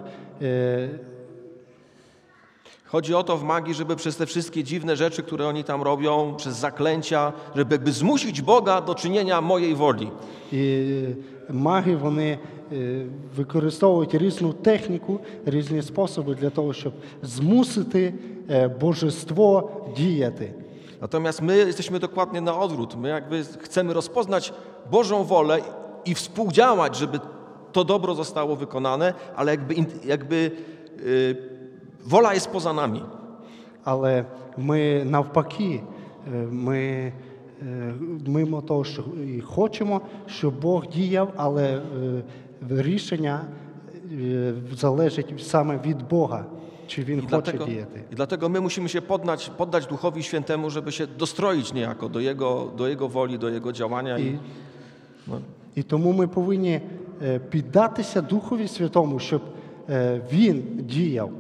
[2.92, 5.82] е, Chodzi o to w magii, żeby przez te wszystkie dziwne rzeczy, które oni tam
[5.82, 10.10] robią, przez zaklęcia, żeby jakby zmusić Boga do czynienia mojej woli.
[10.52, 10.88] І
[11.50, 12.38] маги вони
[12.72, 13.04] е,
[13.36, 18.14] використовують різну техніку, різні способи для того, щоб змусити
[18.50, 20.52] е, божество діяти.
[21.00, 22.96] Natomiast my jesteśmy dokładnie na odwrót.
[22.96, 24.52] My jakby chcemy rozpoznać
[24.90, 25.58] Bożą wolę
[26.04, 27.20] i współdziałać, żeby
[27.72, 30.50] to dobro zostało wykonane, ale jakby, in- jakby
[31.04, 31.51] yy,
[32.06, 33.02] wola jest poza nami.
[33.84, 34.24] Але
[34.56, 35.80] ми навпаки,
[36.34, 37.12] е, ми
[37.62, 37.94] е,
[38.26, 39.02] мимо того, що
[39.36, 41.80] і хочемо, щоб Бог діяв, але е,
[42.70, 43.40] рішення
[44.12, 46.44] е, залежить саме від Бога,
[46.86, 48.04] чи він I хоче dlatego, діяти.
[48.12, 52.72] I dlatego my musimy się poddać, poddać Duchowi Świętemu, żeby się dostroić niejako do Jego,
[52.76, 54.18] do jego woli, do Jego działania.
[54.18, 54.38] I, І,
[55.26, 55.40] no,
[55.74, 56.80] і тому ми повинні
[57.22, 59.42] е, піддатися Духові Святому, щоб
[59.90, 61.30] е, він діяв.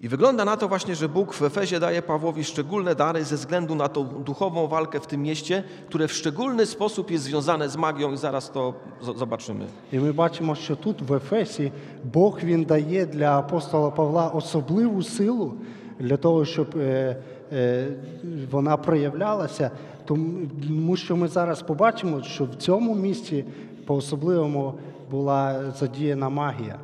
[0.00, 3.74] I wygląda na to właśnie, że Bóg w Efezie daje Pawłowi szczególne dary ze względu
[3.74, 8.12] na tą duchową walkę w tym mieście, które w szczególny sposób jest związane z magią
[8.12, 9.64] i zaraz to z- zobaczymy.
[9.92, 11.72] І ми бачимо, що тут в Ефесі
[12.04, 15.54] Бог він дає для апостола Павла особливу силу
[16.00, 17.16] для того, щоб е,
[17.52, 17.86] е,
[18.50, 19.70] вона проявлялася.
[20.04, 23.44] Тому тому що ми зараз побачимо, що в цьому місці
[23.86, 24.74] по-особливому
[25.10, 26.78] була задіяна магія.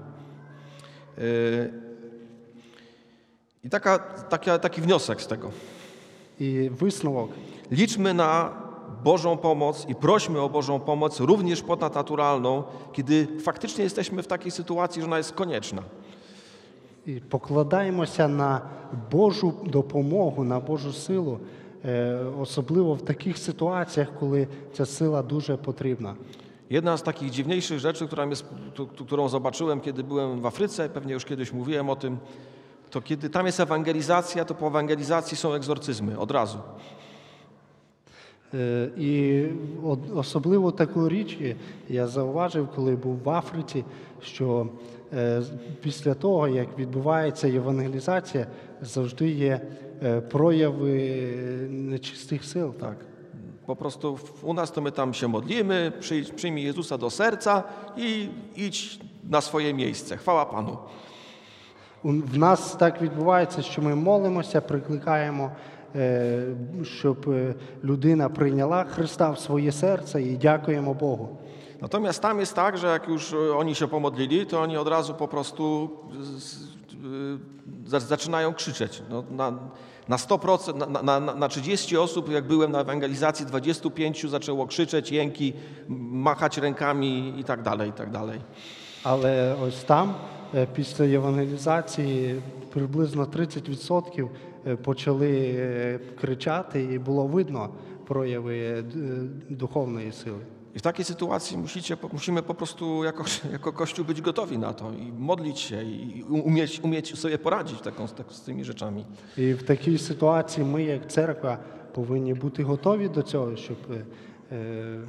[1.19, 1.71] Yy,
[3.65, 3.99] I taka,
[4.29, 5.51] taka, taki wniosek z tego.
[6.41, 7.31] І висновок.
[7.73, 8.51] Liczmy na
[9.05, 15.03] Bożą pomoc i prośmy o Bożą pomoc również ponadnaturalną, kiedy faktycznie jesteśmy w takiej sytuacji,
[15.03, 15.83] że ona jest konieczna.
[17.07, 18.61] І покладаємося на
[19.11, 21.39] Божу допомогу, на Божу силу,
[21.85, 26.15] е, особливо в таких ситуаціях, коли ця сила дуже потрібна.
[26.71, 30.89] Jedna z takich dziwniejszych rzeczy, która jest, tu- tu- którą zobaczyłem, kiedy byłem w Afryce,
[30.89, 32.19] pewnie już kiedyś mówiłem o tym,
[32.93, 36.59] to kiedy tam jest ewangelizacja, to po ewangelizacji są egzorcyzmy od razu.
[38.55, 39.45] Е, І
[39.85, 41.39] от- особливо таку річ
[41.89, 43.85] я зауважив, коли був в Африці,
[44.23, 44.67] що
[45.15, 45.51] е, з-
[45.83, 48.47] після того, як відбувається євангелізація,
[48.83, 49.61] завжди є
[50.03, 50.93] е, прояви
[51.71, 52.75] нечистих сил.
[52.81, 52.97] Tak.
[53.67, 57.63] Po prostu w- u nas to my tam się modlimy, przyjdź, przyjmij Jezusa do serca
[57.97, 60.17] i idź na swoje miejsce.
[60.17, 60.77] Chwała Panu.
[62.03, 65.51] У- В нас так відбувається, що ми молимося, прикликаємо,
[65.97, 66.43] е,
[66.85, 71.39] щоб е, людина прийняла Христа в своє серце і дякуємо Богу.
[71.81, 75.15] Natomiast tam jest tak, że jak już e, oni się pomodlili, to oni od razu
[75.15, 79.03] po prostu z- y, za- zaczynają krzyczeć.
[79.11, 79.53] No, na,
[80.09, 85.13] na 100%, na, na, na- na 30 osób, jak byłem na ewangelizacji, 25 zaczęło krzyczeć,
[85.13, 85.53] jęki,
[85.91, 88.41] m- machać rękami i tak dalej, i tak dalej.
[89.05, 90.42] Але ось там, е,
[90.75, 94.29] після євангелізації, приблизно 30%
[94.67, 97.69] е, почали е, кричати, і було видно
[98.07, 100.39] прояви е, д- е, духовної сили.
[100.75, 104.73] I w takiej sytuacji musicie, po- musimy po prostu jako, jako Kościół być gotowi na
[104.73, 109.05] to i modlić się i umieć, umieć sobie poradzić taką, z, tak- z tymi rzeczami.
[109.37, 111.59] І в такій ситуації ми, як церква,
[111.95, 114.05] повинні бути готові до цього, щоб е,
[114.53, 115.01] е,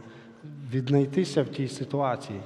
[0.74, 2.40] віднайтися в тій ситуації.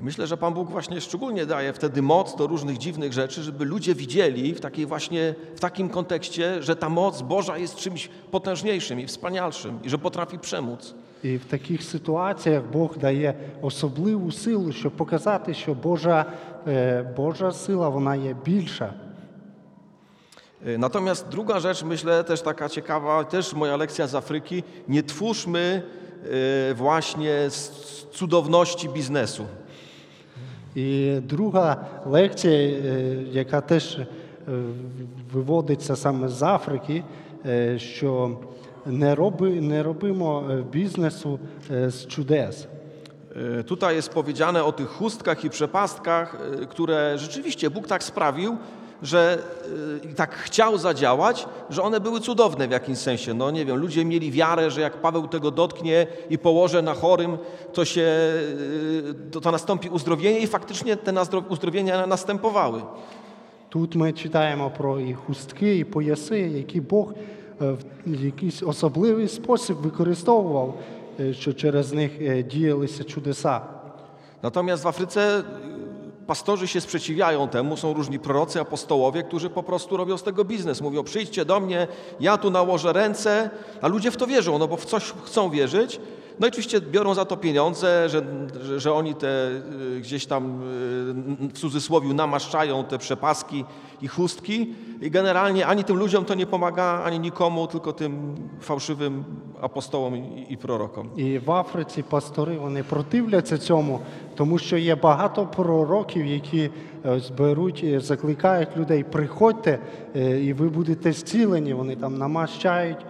[0.00, 3.94] Myślę, że Pan Bóg właśnie szczególnie daje wtedy moc do różnych dziwnych rzeczy, żeby ludzie
[3.94, 9.06] widzieli w takiej właśnie, w takim kontekście, że ta moc Boża jest czymś potężniejszym i
[9.06, 10.94] wspanialszym i że potrafi przemóc.
[11.24, 16.24] І в таких ситуаціях Бог дає особливу силу, щоб показати, що Божа,
[16.66, 18.94] е, Божа сила вона є більша.
[20.66, 25.82] Y, Natomiast druga rzecz, myślę, też taka ciekawa, też moja lekcja z Afryki, nie twórzmy
[26.70, 27.70] y, właśnie z
[28.12, 29.46] cudowności biznesu.
[30.76, 34.06] І друга лекція, е, яка теж е,
[35.32, 37.04] виводиться саме з Африки,
[37.46, 38.38] е, що
[38.86, 41.38] не, роби, не робимо е, бізнесу
[41.70, 42.66] е, з чудес.
[43.36, 48.56] Y, Tutaj jest powiedziane o tych chustkach i przepastkach, y, które rzeczywiście Bóg tak sprawił,
[49.02, 49.38] że
[50.04, 53.34] y, i tak chciał zadziałać, że one były cudowne w jakimś sensie.
[53.34, 57.38] No nie wiem, ludzie mieli wiarę, że jak Paweł tego dotknie i położy na chorym,
[57.72, 62.82] to się y, to, to nastąpi uzdrowienie i faktycznie te nazdro- uzdrowienia następowały.
[63.68, 67.12] Тут ми читаємо про і хустки, і пояси, які Бог
[67.62, 70.74] е, в якийсь особливий спосіб використовував,
[71.20, 73.60] е, що через них е, діялися чудеса.
[74.42, 75.44] Natomiast w Afryce y,
[76.27, 80.81] pastorzy się sprzeciwiają temu, są różni prorocy, apostołowie, którzy po prostu robią z tego biznes.
[80.81, 81.87] Mówią, przyjdźcie do mnie,
[82.19, 83.49] ja tu nałożę ręce,
[83.81, 85.99] a ludzie w to wierzą, no bo w coś chcą wierzyć.
[86.40, 88.22] No i oczywiście biorą za to pieniądze, że,
[88.62, 89.50] że, że oni te
[89.96, 90.62] y, gdzieś tam
[91.42, 93.64] y, w cudzysłowie namaszczają te przepaski
[94.02, 99.24] i chustki i generalnie ani tym ludziom to nie pomaga, ani nikomu, tylko tym fałszywym
[99.60, 101.10] apostołom i, i prorokom.
[101.16, 104.00] І в Африці пастори вони противляться цьому,
[104.34, 106.70] тому що є багато пророків, які
[107.06, 109.78] е, зберуть, і закликають людей, приходьте,
[110.16, 111.74] е, і ви будете зцілені.
[111.74, 113.04] Вони там намащають, е,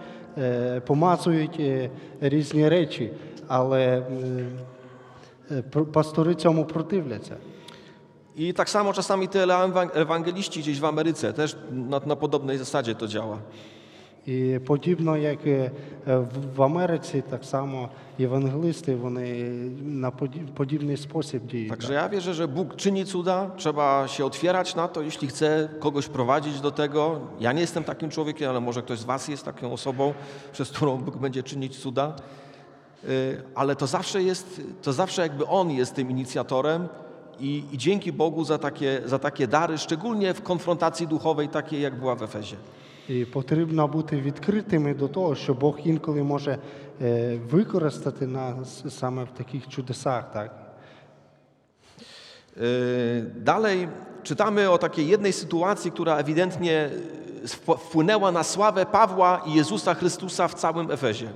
[0.85, 1.89] помазують е,
[2.21, 3.09] різні речі,
[3.47, 4.03] але е,
[5.51, 7.35] е, пр- пастори цьому противляться.
[8.35, 12.95] I tak samo czasami te ewa- ewangeliści gdzieś w Ameryce też na, na podobnej zasadzie
[12.95, 13.37] to działa.
[14.27, 15.71] І подібно як і е,
[16.07, 17.89] в- в Америці, так само
[18.19, 19.43] євангелисти вони
[19.83, 21.69] на поді- подібний спосіб діють.
[21.69, 26.07] Także ja wierzę, że Bóg czyni cuda, trzeba się otwierać na to, jeśli chce kogoś
[26.07, 27.19] prowadzić do tego.
[27.39, 30.13] Ja nie jestem takim człowiekiem, ale może ktoś z Was jest taką osobą,
[30.51, 32.13] przez którą Bóg będzie czynić cuda.
[33.03, 36.87] Y, Ale to zawsze jest, to zawsze jakby On jest tym inicjatorem
[37.39, 41.99] i, i dzięki Bogu za takie, za takie dary, szczególnie w konfrontacji duchowej, takiej jak
[41.99, 42.55] była w Efezie.
[43.08, 46.58] І потрібно бути відкритими до того, що Бог інколи може
[47.02, 50.32] е, використати нас саме в таких чудесах.
[50.32, 50.64] Так?
[53.44, 53.88] Dalej
[54.22, 56.90] czytamy o takiej jednej sytuacji, która ewidentnie
[57.44, 61.28] wp- wpłynęła na sławę Pawła i Jezusa Chrystusa w całym Efezie.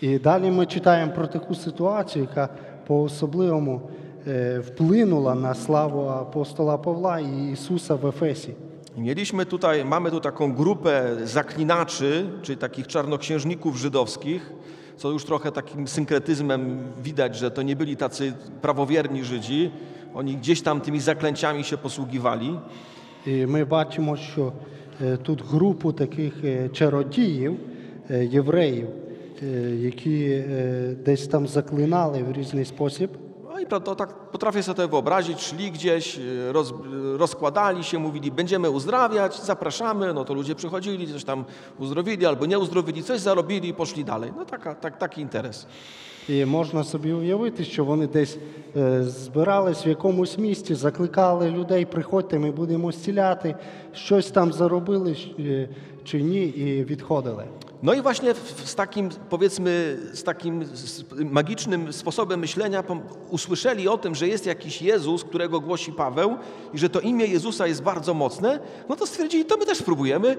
[0.00, 2.48] І далі ми читаємо про таку ситуацію, яка
[2.86, 3.80] по-особливому
[4.26, 8.54] е, вплинула на славу апостола Павла і Ісуса в Ефесі.
[8.97, 14.53] I Mieliśmy tutaj, mamy tu taką grupę zaklinaczy, czyli takich czarnoksiężników żydowskich,
[14.97, 19.71] co już trochę takim synkretyzmem widać, że to nie byli tacy prawowierni Żydzi.
[20.13, 22.59] Oni gdzieś tam tymi zaklęciami się posługiwali.
[23.25, 24.53] І ми бачимо, що
[25.01, 27.57] е, тут групу таких е, чародіїв,
[28.09, 28.87] е, євреїв,
[29.43, 29.45] е,
[29.75, 33.09] які е, десь там заклинали в різний спосіб.
[33.57, 37.83] No i pra- to tak potrafię sobie to wyobrazić, szli gdzieś, y, roz, y, rozkładali
[37.83, 41.45] się, mówili, będziemy uzdrawiać, zapraszamy, no to ludzie przychodzili, coś tam
[41.79, 44.31] uzdrowili albo nie uzdrowili, coś zarobili i poszli dalej.
[44.37, 45.67] No taka, tak, taki interes.
[46.29, 48.37] І можна собі уявити, що вони десь
[48.77, 53.55] е, збирались в якомусь місті, закликали людей, приходьте, ми будемо зціляти,
[53.93, 55.15] щось там заробили
[56.07, 57.43] е, чи ні, і відходили.
[57.83, 63.87] No i właśnie w- z takim, powiedzmy, z takim s- magicznym sposobem myślenia pom- usłyszeli
[63.87, 66.35] o tym, że jest jakiś Jezus, którego głosi Paweł
[66.73, 68.59] i że to imię Jezusa jest bardzo mocne,
[68.89, 70.37] no to stwierdzili, to my też spróbujemy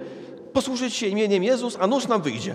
[0.52, 2.54] posłużyć się imieniem Jezus, a nóż nam wyjdzie.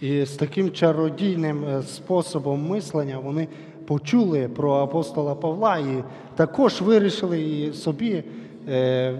[0.00, 3.48] І з таким чародійним е, способом мислення вони
[3.86, 6.04] почули про апостола Павла і
[6.36, 8.22] також вирішили і собі
[8.68, 9.18] е,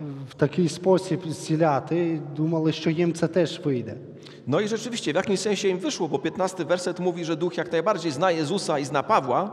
[0.00, 2.20] в- в такий спосіб зціляти.
[2.36, 3.94] Думали, що їм це теж вийде.
[4.48, 7.72] No i rzeczywiście w jakimś sensie im wyszło, bo 15 werset mówi, że duch jak
[7.72, 9.50] najbardziej zna Jezusa i zna Pawła,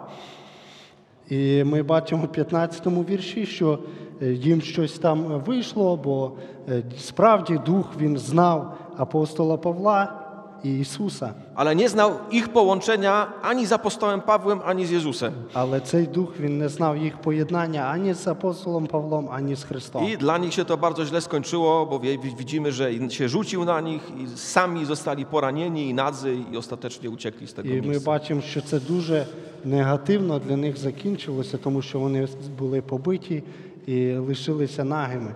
[1.30, 3.80] І ми бачимо в 15 вірші, що
[4.22, 6.32] е, їм щось там вийшло, бо
[6.70, 10.23] е, справді дух він знав апостола Павла
[10.65, 11.35] і Ісуса.
[11.55, 15.33] ale nie znał ich połączenia ani z apostołem Pawłem, ani z Jezusem.
[15.55, 20.05] Але цей дух він не знав їх поєднання ані з апостолом Павлом, ані з Христом.
[20.05, 23.81] I dla nich się to bardzo źle skończyło, bo wie- widzimy, że się rzucił na
[23.81, 28.05] nich i sami zostali poranieni i nadzy i ostatecznie uciekli z tego І ми miejsca.
[28.07, 29.27] бачимо, що це дуже
[29.65, 32.29] негативно для них закінчилося, тому що вони
[32.59, 33.43] були побиті
[33.87, 35.35] і лишилися нагими.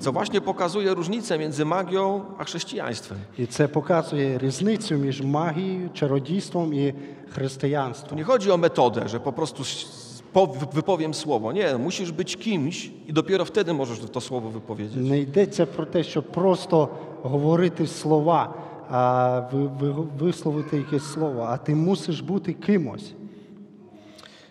[0.00, 3.18] Co właśnie pokazuje różnicę między magią a chrześcijaństwem.
[3.38, 8.16] І це показує різницю між магією, чародійством і Tu християнством.
[8.18, 11.52] nie chodzi o metodę, że po prostu s- po- wypowiem słowo.
[11.52, 14.96] Nie, musisz być kimś i dopiero wtedy możesz to słowo wypowiedzieć.
[15.10, 16.88] Не йдеться про те, щоб просто
[17.22, 18.54] говорити слова,
[18.90, 23.12] а ви- ви- висловити якесь слово, а ти мусиш бути кимось.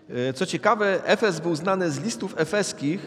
[0.10, 3.00] E, Co ciekawe, Efes był znany z listów efeskich,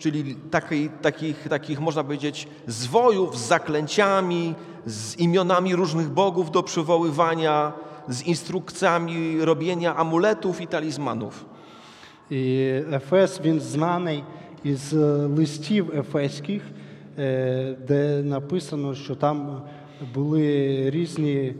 [0.00, 4.54] czyli takiej, takich, takich, można powiedzieć, zwojów z zaklęciami,
[4.86, 7.72] z imionami różnych bogów do przywoływania,
[8.08, 11.44] z instrukcjami robienia amuletów i talizmanów.
[12.30, 14.24] І Ефес він знаний
[14.64, 14.96] із е,
[15.36, 16.62] листів ефеських,
[17.18, 19.62] е, де написано, що там
[20.14, 21.54] були різні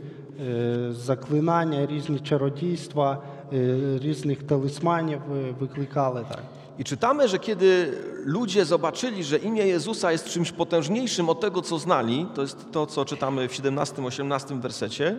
[0.47, 3.23] е, заклинання, різні чародійства,
[3.53, 6.43] е, різних талісманів е, викликали так.
[6.79, 7.91] I czytamy, że kiedy
[8.25, 12.85] ludzie zobaczyli, że imię Jezusa jest czymś potężniejszym od tego, co znali, to jest to,
[12.85, 15.15] co czytamy w 17-18 wersecie,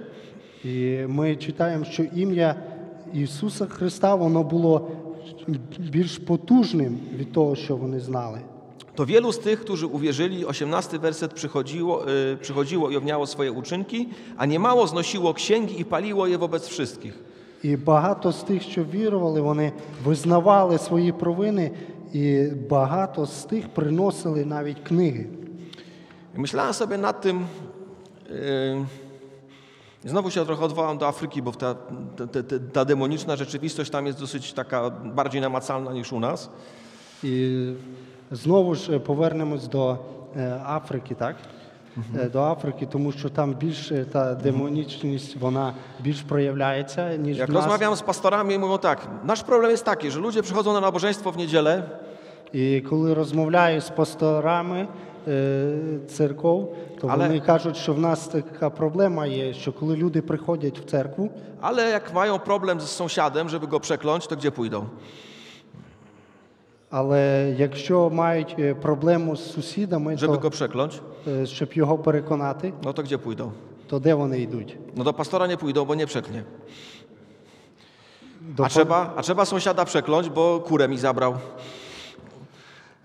[0.64, 2.54] І ми читаємо, що ім'я
[3.14, 4.90] Ісуса Христа воно було
[5.78, 8.40] більш потужним від того, що вони знали.
[8.94, 14.08] To wielu z tych, którzy uwierzyli, 18 werset przychodziło, y, przychodziło i owniało swoje uczynki,
[14.36, 17.18] a niemało znosiło księgi i paliło je wobec wszystkich.
[17.63, 19.71] І багато з тих, що вірували, вони
[20.03, 21.71] визнавали свої провини,
[22.13, 25.27] і багато з тих приносили навіть книги.
[26.35, 27.45] I myślałem sobie nad tym,
[28.29, 28.85] yy,
[30.05, 31.75] znowu się trochę odwołam do Afryki, bo ta,
[32.17, 36.49] ta, ta, ta demoniczna rzeczywistość tam jest dosyć taka bardziej namacalna niż u nas.
[37.23, 37.73] І
[38.31, 39.97] знову ж е, повернемось до
[40.35, 41.15] е, Африки?
[42.18, 47.52] Е, До Африки, тому що там більше та демонічність вона більш проявляється, ніж Jak в
[47.52, 47.64] нас.
[47.64, 51.36] rozmawiam z pastorami, mówią tak, nasz problem jest taki, że ludzie przychodzą na nabożeństwo w
[51.36, 51.82] niedzielę,
[52.52, 54.88] І коли розмовляю з пасторами,
[55.28, 60.22] е, церков, то Але- вони кажуть, що в нас така проблема є, що коли люди
[60.22, 61.30] приходять в церкву,
[61.62, 64.86] Ale jak mają problem z sąsiadem, żeby go przekląć, to gdzie pójdą?
[66.92, 72.72] але якщо мають е, проблему з сусідами, Żeby то, go przekląć, е, щоб його переконати,
[72.82, 73.52] no to gdzie pójdą?
[73.86, 74.76] то де вони йдуть?
[74.96, 76.42] No do pastora nie pójdą, bo nie przeknie.
[78.40, 81.34] До A trzeba, a trzeba sąsiada przekląć, bo kurę mi zabrał.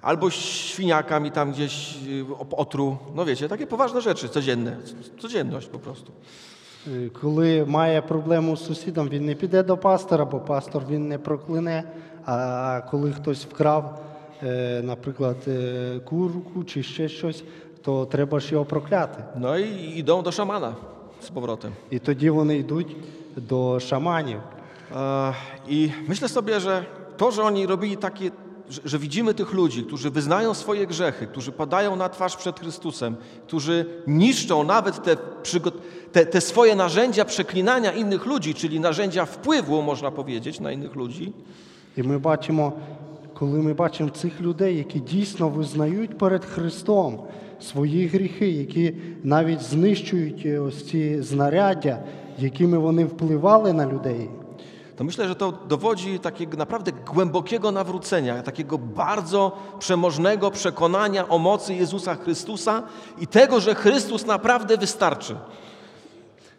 [0.02, 2.98] Albo świniaka mi tam gdzieś y, op- otruł.
[3.16, 4.78] No wiecie, takie poważne rzeczy, codzienne.
[5.20, 6.12] Codzienność po prostu.
[6.88, 11.18] Е, Коли має проблему з сусідом, він не піде до пастора, бо пастор він не
[11.18, 11.84] проклине.
[12.28, 14.00] А коли хтось вкрав,
[14.44, 17.44] е, наприклад, е, курку чи ще щось,
[17.82, 19.24] то треба ж його прокляти.
[19.40, 20.74] No i idą do szamana
[21.22, 21.72] z powrotem.
[21.92, 22.96] І тоді вони йдуть
[23.38, 24.40] до шаманів.
[24.96, 25.34] E,
[25.68, 26.86] I myślę sobie, że
[27.18, 28.32] to, że oni robili takie,
[28.70, 33.16] że, że widzimy tych ludzi, którzy wyznają swoje grzechy, którzy padają na twarz przed Chrystusem,
[33.48, 35.72] którzy niszczą nawet te, przygo-
[36.12, 41.34] te, te swoje narzędzia przeklinania innych ludzi, czyli narzędzia wpływu, można powiedzieć, na innych ludzi,
[41.98, 42.74] І ми бачимо,
[43.34, 47.20] коли ми бачимо цих людей, які дійсно визнають перед Христом
[47.60, 48.94] свої гріхи, які
[49.24, 52.04] навіть знищують е, ось ці знаряддя,
[52.38, 54.30] якими вони впливали на людей.
[54.96, 61.74] to myślę, że to dowodzi takiego naprawdę głębokiego nawrócenia, takiego bardzo przemożnego przekonania o mocy
[61.74, 62.84] Jezusa Chrystusa
[63.20, 65.36] i tego, że Chrystus naprawdę wystarczy.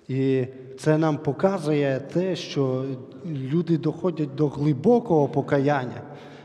[0.09, 0.47] І
[0.79, 2.85] це нам показує те, що
[3.27, 6.03] люди доходять до глибокого покаяння,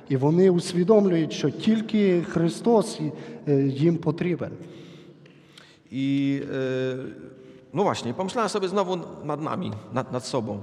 [0.10, 2.99] і вони усвідомлюють, що тільки Христос
[3.47, 4.51] е, їм потрібен.
[5.91, 7.14] I yy,
[7.74, 10.62] no właśnie, pomyślałem sobie znowu nad nami, nad, nad sobą.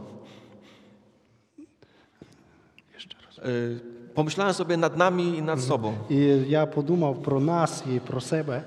[3.44, 3.80] Yy,
[4.14, 5.94] pomyślałem sobie nad nami i nad sobą.
[6.10, 6.16] І
[6.48, 8.62] я подумав про нас і про себе.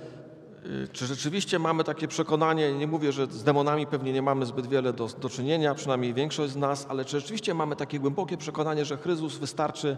[0.66, 4.68] Yy, Czy rzeczywiście mamy takie przekonanie, nie mówię, że z demonami pewnie nie mamy zbyt
[4.68, 8.86] wiele do, do czynienia, przynajmniej większość z nas, ale czy rzeczywiście mamy takie głębokie przekonanie,
[8.86, 9.98] że Chrystus wystarczy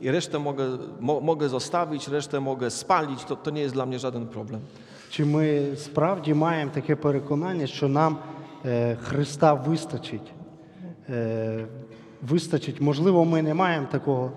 [0.00, 3.98] i resztę mogę, mo, mogę zostawić, resztę mogę spalić, to, to nie jest dla mnie
[3.98, 4.60] żaden problem.
[5.10, 8.18] Чи ми справді маємо таке переконання, що нам
[8.64, 10.32] е, Христа вистачить?
[11.08, 11.66] Е,
[12.22, 12.80] вистачить.
[12.80, 14.30] Можливо, ми не маємо такого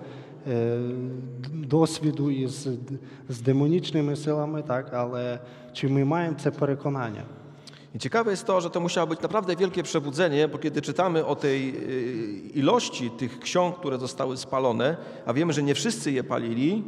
[0.48, 0.78] е,
[1.40, 2.98] д- досвіду із д-
[3.30, 5.40] з демонічними силами, так, але
[5.77, 7.23] czy my mamy to przekonanie?
[7.95, 11.35] I ciekawe jest to, że to musiało być naprawdę wielkie przebudzenie, bo kiedy czytamy o
[11.37, 14.97] tej y, ilości tych ksiąg, które zostały spalone,
[15.27, 16.85] a wiemy, że nie wszyscy je palili.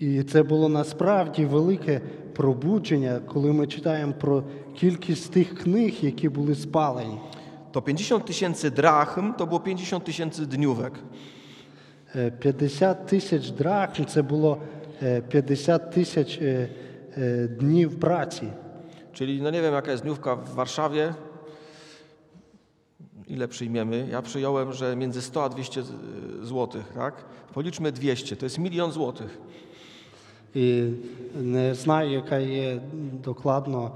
[0.00, 2.00] I to było naprawdę wielkie
[2.34, 4.42] пробудження, коли ми читаємо про
[4.74, 7.18] кількість тих книг, які були спалені.
[7.72, 10.92] То 50 тисяч драхм, то було 50 тисяч днювек.
[12.38, 14.58] 50 тисяч драхм– це було
[15.28, 16.66] 50 тисяч 000
[17.48, 18.46] dni w pracy.
[19.12, 21.14] Czyli no nie wiem, jaka jest dniówka w Warszawie,
[23.28, 24.08] ile przyjmiemy.
[24.10, 25.84] Ja przyjąłem, że między 100 a 200 e,
[26.42, 27.14] zł, tak?
[27.54, 29.38] Policzmy 200, to jest milion złotych.
[30.54, 30.84] І
[31.42, 32.80] не знаю, яка є
[33.24, 33.90] докладно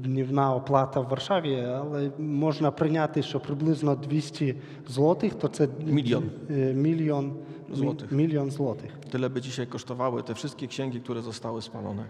[0.00, 4.54] днівна оплата в Варшаві, але можна прийняти, що приблизно 200
[4.88, 6.30] злотих, то це мільйон.
[6.74, 7.32] мільйон
[7.73, 8.11] Злотих.
[8.11, 8.91] Мільйон злотих.
[9.11, 12.03] Tyle by dzisiaj kosztowały te wszystkie księgi, które zostały spalone.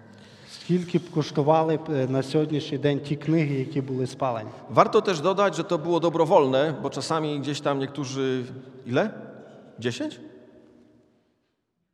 [0.49, 4.49] Скільки б коштували б е, на сьогоднішній день ті книги, які були спалені?
[4.69, 8.43] Warto też dodać, że to było dobrowolne, bo czasami gdzieś tam niektórzy.
[8.85, 9.11] Ile?
[9.79, 10.19] 10?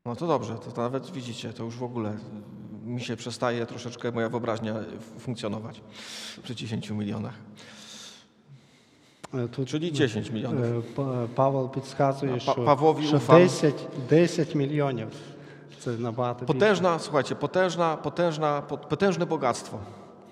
[0.06, 2.18] No to dobrze, to nawet widzicie, to już w ogóle
[2.86, 5.82] mi się przestaje troszeczkę moja wyobraźnia f- funkcjonować
[6.44, 7.34] przy 10 milionach.
[9.34, 10.64] Е, Тут Czyli 10 milionów.
[10.66, 13.36] е, Па- Павел підказує, А, Па- що, Павлові що уфам.
[13.42, 13.76] 10,
[14.10, 15.08] 10 мільйонів.
[15.80, 16.54] Це набагато більше.
[16.54, 19.78] Potężna, słuchajcie, potężna, potężna, pot- potężne bogactwo.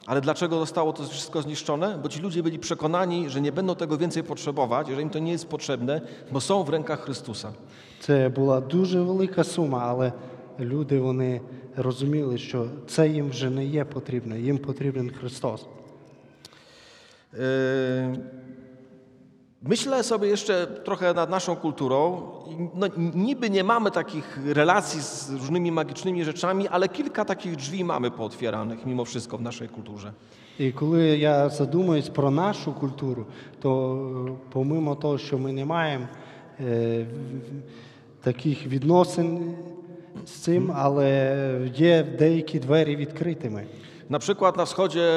[0.05, 1.97] Ale dlaczego zostało to wszystko zniszczone?
[2.03, 5.31] Bo ci ludzie byli przekonani, że nie będą tego więcej potrzebować, że im to nie
[5.31, 6.01] jest potrzebne,
[6.31, 7.51] bo są w rękach Chrystusa.
[7.99, 10.11] Це була дуже велика сума, але
[10.59, 11.41] люди вони
[11.75, 15.65] розуміли, що це їм вже не є потрібно, їм потрібен Христос.
[17.33, 17.39] Yy,
[19.63, 22.21] Myślę sobie jeszcze trochę nad naszą kulturą.
[22.49, 27.83] I No, niby nie mamy takich relacji z różnymi magicznymi rzeczami, ale kilka takich drzwi
[27.83, 30.13] mamy pootwieranych mimo wszystko w naszej kulturze.
[30.59, 33.25] І коли я задумуюсь про нашу культуру,
[33.61, 33.69] то
[34.29, 36.05] е, помимо того, що ми не маємо
[36.59, 39.55] е, в- таких відносин
[40.25, 43.63] з цим, але є деякі двері відкритими.
[44.11, 45.07] Na przykład na wschodzie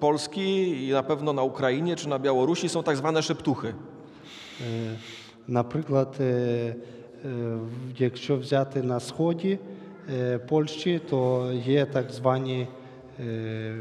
[0.00, 3.74] Polski i na pewno na Ukrainie czy na Białorusi są tak zwane szeptuchy.
[4.60, 4.64] Е,
[5.48, 6.74] Наприклад, е, е,
[7.54, 9.58] в- якщо взяти на сході,
[10.10, 12.66] е, Польщі, то є так звані
[13.20, 13.76] е,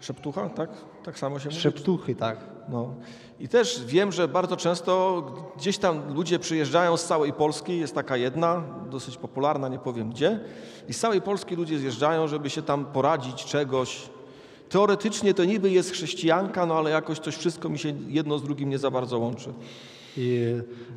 [0.00, 0.70] Szeptucha, tak?
[1.04, 1.60] Tak samo się mówi?
[1.60, 2.14] шептухи.
[2.14, 2.38] Так.
[2.68, 2.94] No.
[3.40, 5.22] I też wiem, że bardzo często
[5.56, 10.40] gdzieś tam ludzie przyjeżdżają z całej Polski, jest taka jedna, dosyć popularna, nie powiem gdzie,
[10.88, 14.08] i z całej Polski ludzie zjeżdżają, żeby się tam poradzić czegoś.
[14.68, 18.68] Teoretycznie to niby jest chrześcijanka, no ale jakoś coś wszystko mi się jedno z drugim
[18.68, 19.50] nie za bardzo łączy.
[20.16, 20.54] І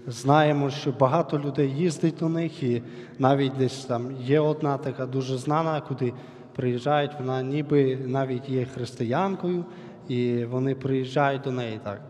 [0.07, 2.81] знаємо, що багато людей їздить до них, і
[3.19, 6.13] навіть десь там є одна така дуже знана, куди
[6.55, 9.65] приїжджають, вона ніби навіть є християнкою,
[10.09, 12.01] і вони приїжджають до неї так.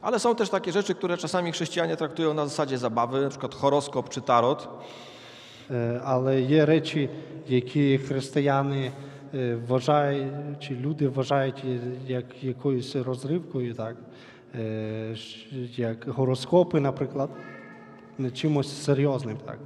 [0.00, 4.08] Ale są też takie rzeczy, które czasami chrześcijanie traktują na zasadzie zabawy, na przykład horoskop
[4.08, 4.68] czy tarot.
[5.70, 7.08] Е, Але є речі,
[7.48, 8.92] які християни
[9.34, 13.96] е, вважають, чи люди вважають є- як якоюсь розривкою, так?
[14.54, 17.30] Е, ш- як гороскопи, наприклад,
[18.18, 19.36] не чимось серйозним.
[19.46, 19.58] Так?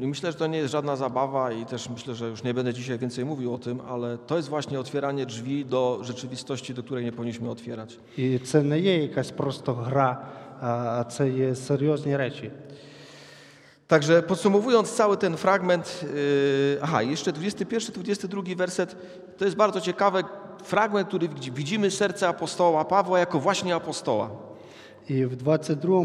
[0.00, 2.74] I myślę, że to nie jest żadna zabawa i też myślę, że już nie będę
[2.74, 7.04] dzisiaj więcej mówił o tym, ale to jest właśnie otwieranie drzwi do rzeczywistości, do której
[7.04, 7.98] nie powinniśmy otwierać.
[8.18, 10.26] І це не є якась просто гра,
[10.60, 12.50] а це є серйозні речі.
[13.86, 18.96] Także podsumowując cały ten fragment, yy, aha, jeszcze 21-22 werset,
[19.38, 20.24] to jest bardzo ciekawy
[20.64, 24.30] fragment, który widzi- widzimy serce apostoła Pawła jako właśnie apostoła.
[25.10, 26.00] І в 22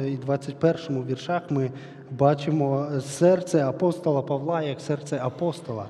[0.00, 1.70] е, і 21 віршах ми
[2.10, 5.86] бачимо серце апостола Павла як серце апостола.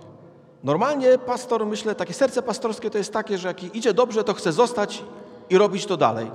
[0.64, 4.53] Normalnie pastor, myślę, takie serce pastorskie to jest takie, że jak idzie dobrze, to chce
[4.53, 5.05] zostać
[5.51, 6.31] i robić to dalej.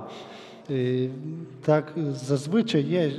[0.70, 1.08] І
[1.64, 1.92] Так
[2.26, 3.12] зазвичай є е,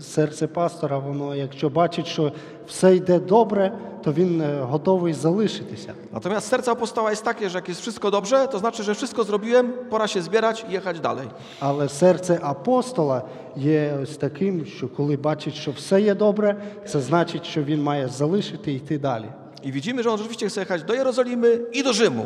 [0.00, 2.32] серце пастора, воно, якщо бачить, що
[2.66, 3.72] все йде добре,
[4.04, 5.94] то він е, готовий залишитися.
[6.12, 9.72] Natomiast serce apostoła jest takie, że jak jest wszystko dobrze, to znaczy, że wszystko zrobiłem,
[9.90, 11.28] pora się zbierać i jechać dalej.
[11.60, 13.22] Але серце апостола
[13.56, 18.08] є ось таким, що коли бачить, що все є добре, це значить, що він має
[18.08, 19.26] залишити і йти далі.
[19.64, 22.24] I widzimy, że on rzeczywiście chce jechać do Jerozolimy i do Rzymu.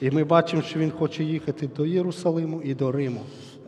[0.00, 3.20] І ми бачимо, що він хоче їхати до Єрусалиму і до Риму.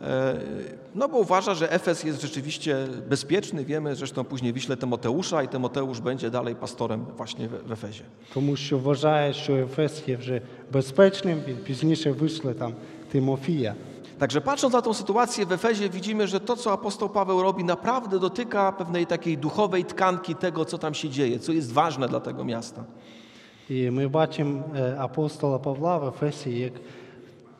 [0.03, 3.65] E, No bo uważa, że Efes jest rzeczywiście bezpieczny.
[3.65, 8.03] Wiemy, zresztą później wyśle Tymoteusza i Tymoteusz będzie dalej pastorem właśnie w w Efezie.
[8.33, 10.41] Тому що вважає, що Ефес є вже
[10.71, 12.73] безпечним, він пізніше вийшли там
[13.11, 13.75] Тимофія.
[14.19, 18.19] Także patrząc na tą sytuację w Efezie widzimy, że to, co apostoł Paweł robi, naprawdę
[18.19, 22.43] dotyka pewnej takiej duchowej tkanki tego, co tam się dzieje, co jest ważne dla tego
[22.43, 22.83] miasta.
[23.69, 26.73] І ми бачимо е, апостола Павла в Ефесі як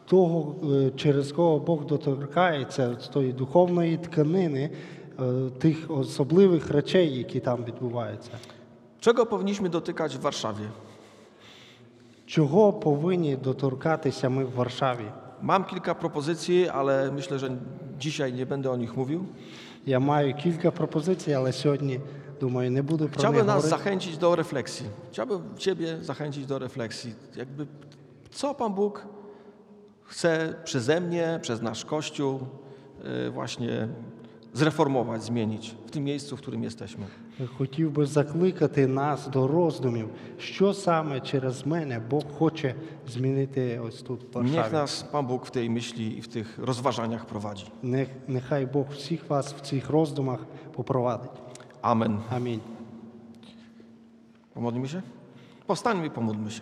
[0.06, 4.70] того, е, через кого Бог доторкається з тої духовної тканини,
[5.20, 8.32] е, тих особливих речей, які там відбуваються.
[9.00, 10.66] Czego powinniśmy dotykać w Warszawie?
[12.26, 15.06] Чого повинні доторкатися ми в Варшаві?
[15.44, 17.50] Mam kilka propozycji, ale myślę, że
[18.00, 19.26] dzisiaj nie będę o nich mówił.
[19.86, 22.00] Я маю кілька пропозицій, але сьогодні,
[22.40, 23.70] думаю, не буду про Chciałbym них nas говорити.
[23.70, 24.86] zachęcić do refleksji.
[25.12, 27.14] Chciałbym Ciebie zachęcić do refleksji.
[27.36, 27.68] Jakby,
[28.32, 29.06] co Pan Bóg
[30.06, 32.40] chce przeze mnie, przez nasz Kościół
[33.28, 33.88] y, właśnie
[34.54, 37.06] zreformować, zmienić w tym miejscu, w którym jesteśmy.
[37.58, 42.76] Хотів би закликати нас до роздумів, що саме через мене Бог хоче
[43.08, 44.74] змінити ось тут в Niech Варшаві.
[44.74, 47.66] nas Pan Bóg w tej myśli i w tych rozważaniach prowadzi.
[47.84, 50.40] Нех- Нехай Бог всіх вас в цих роздумах
[50.74, 51.32] попровадить.
[51.82, 52.18] Amen.
[52.30, 52.60] Амінь.
[54.54, 55.02] Pomodlimy się?
[55.68, 56.62] Powstańmy i pomódlmy się.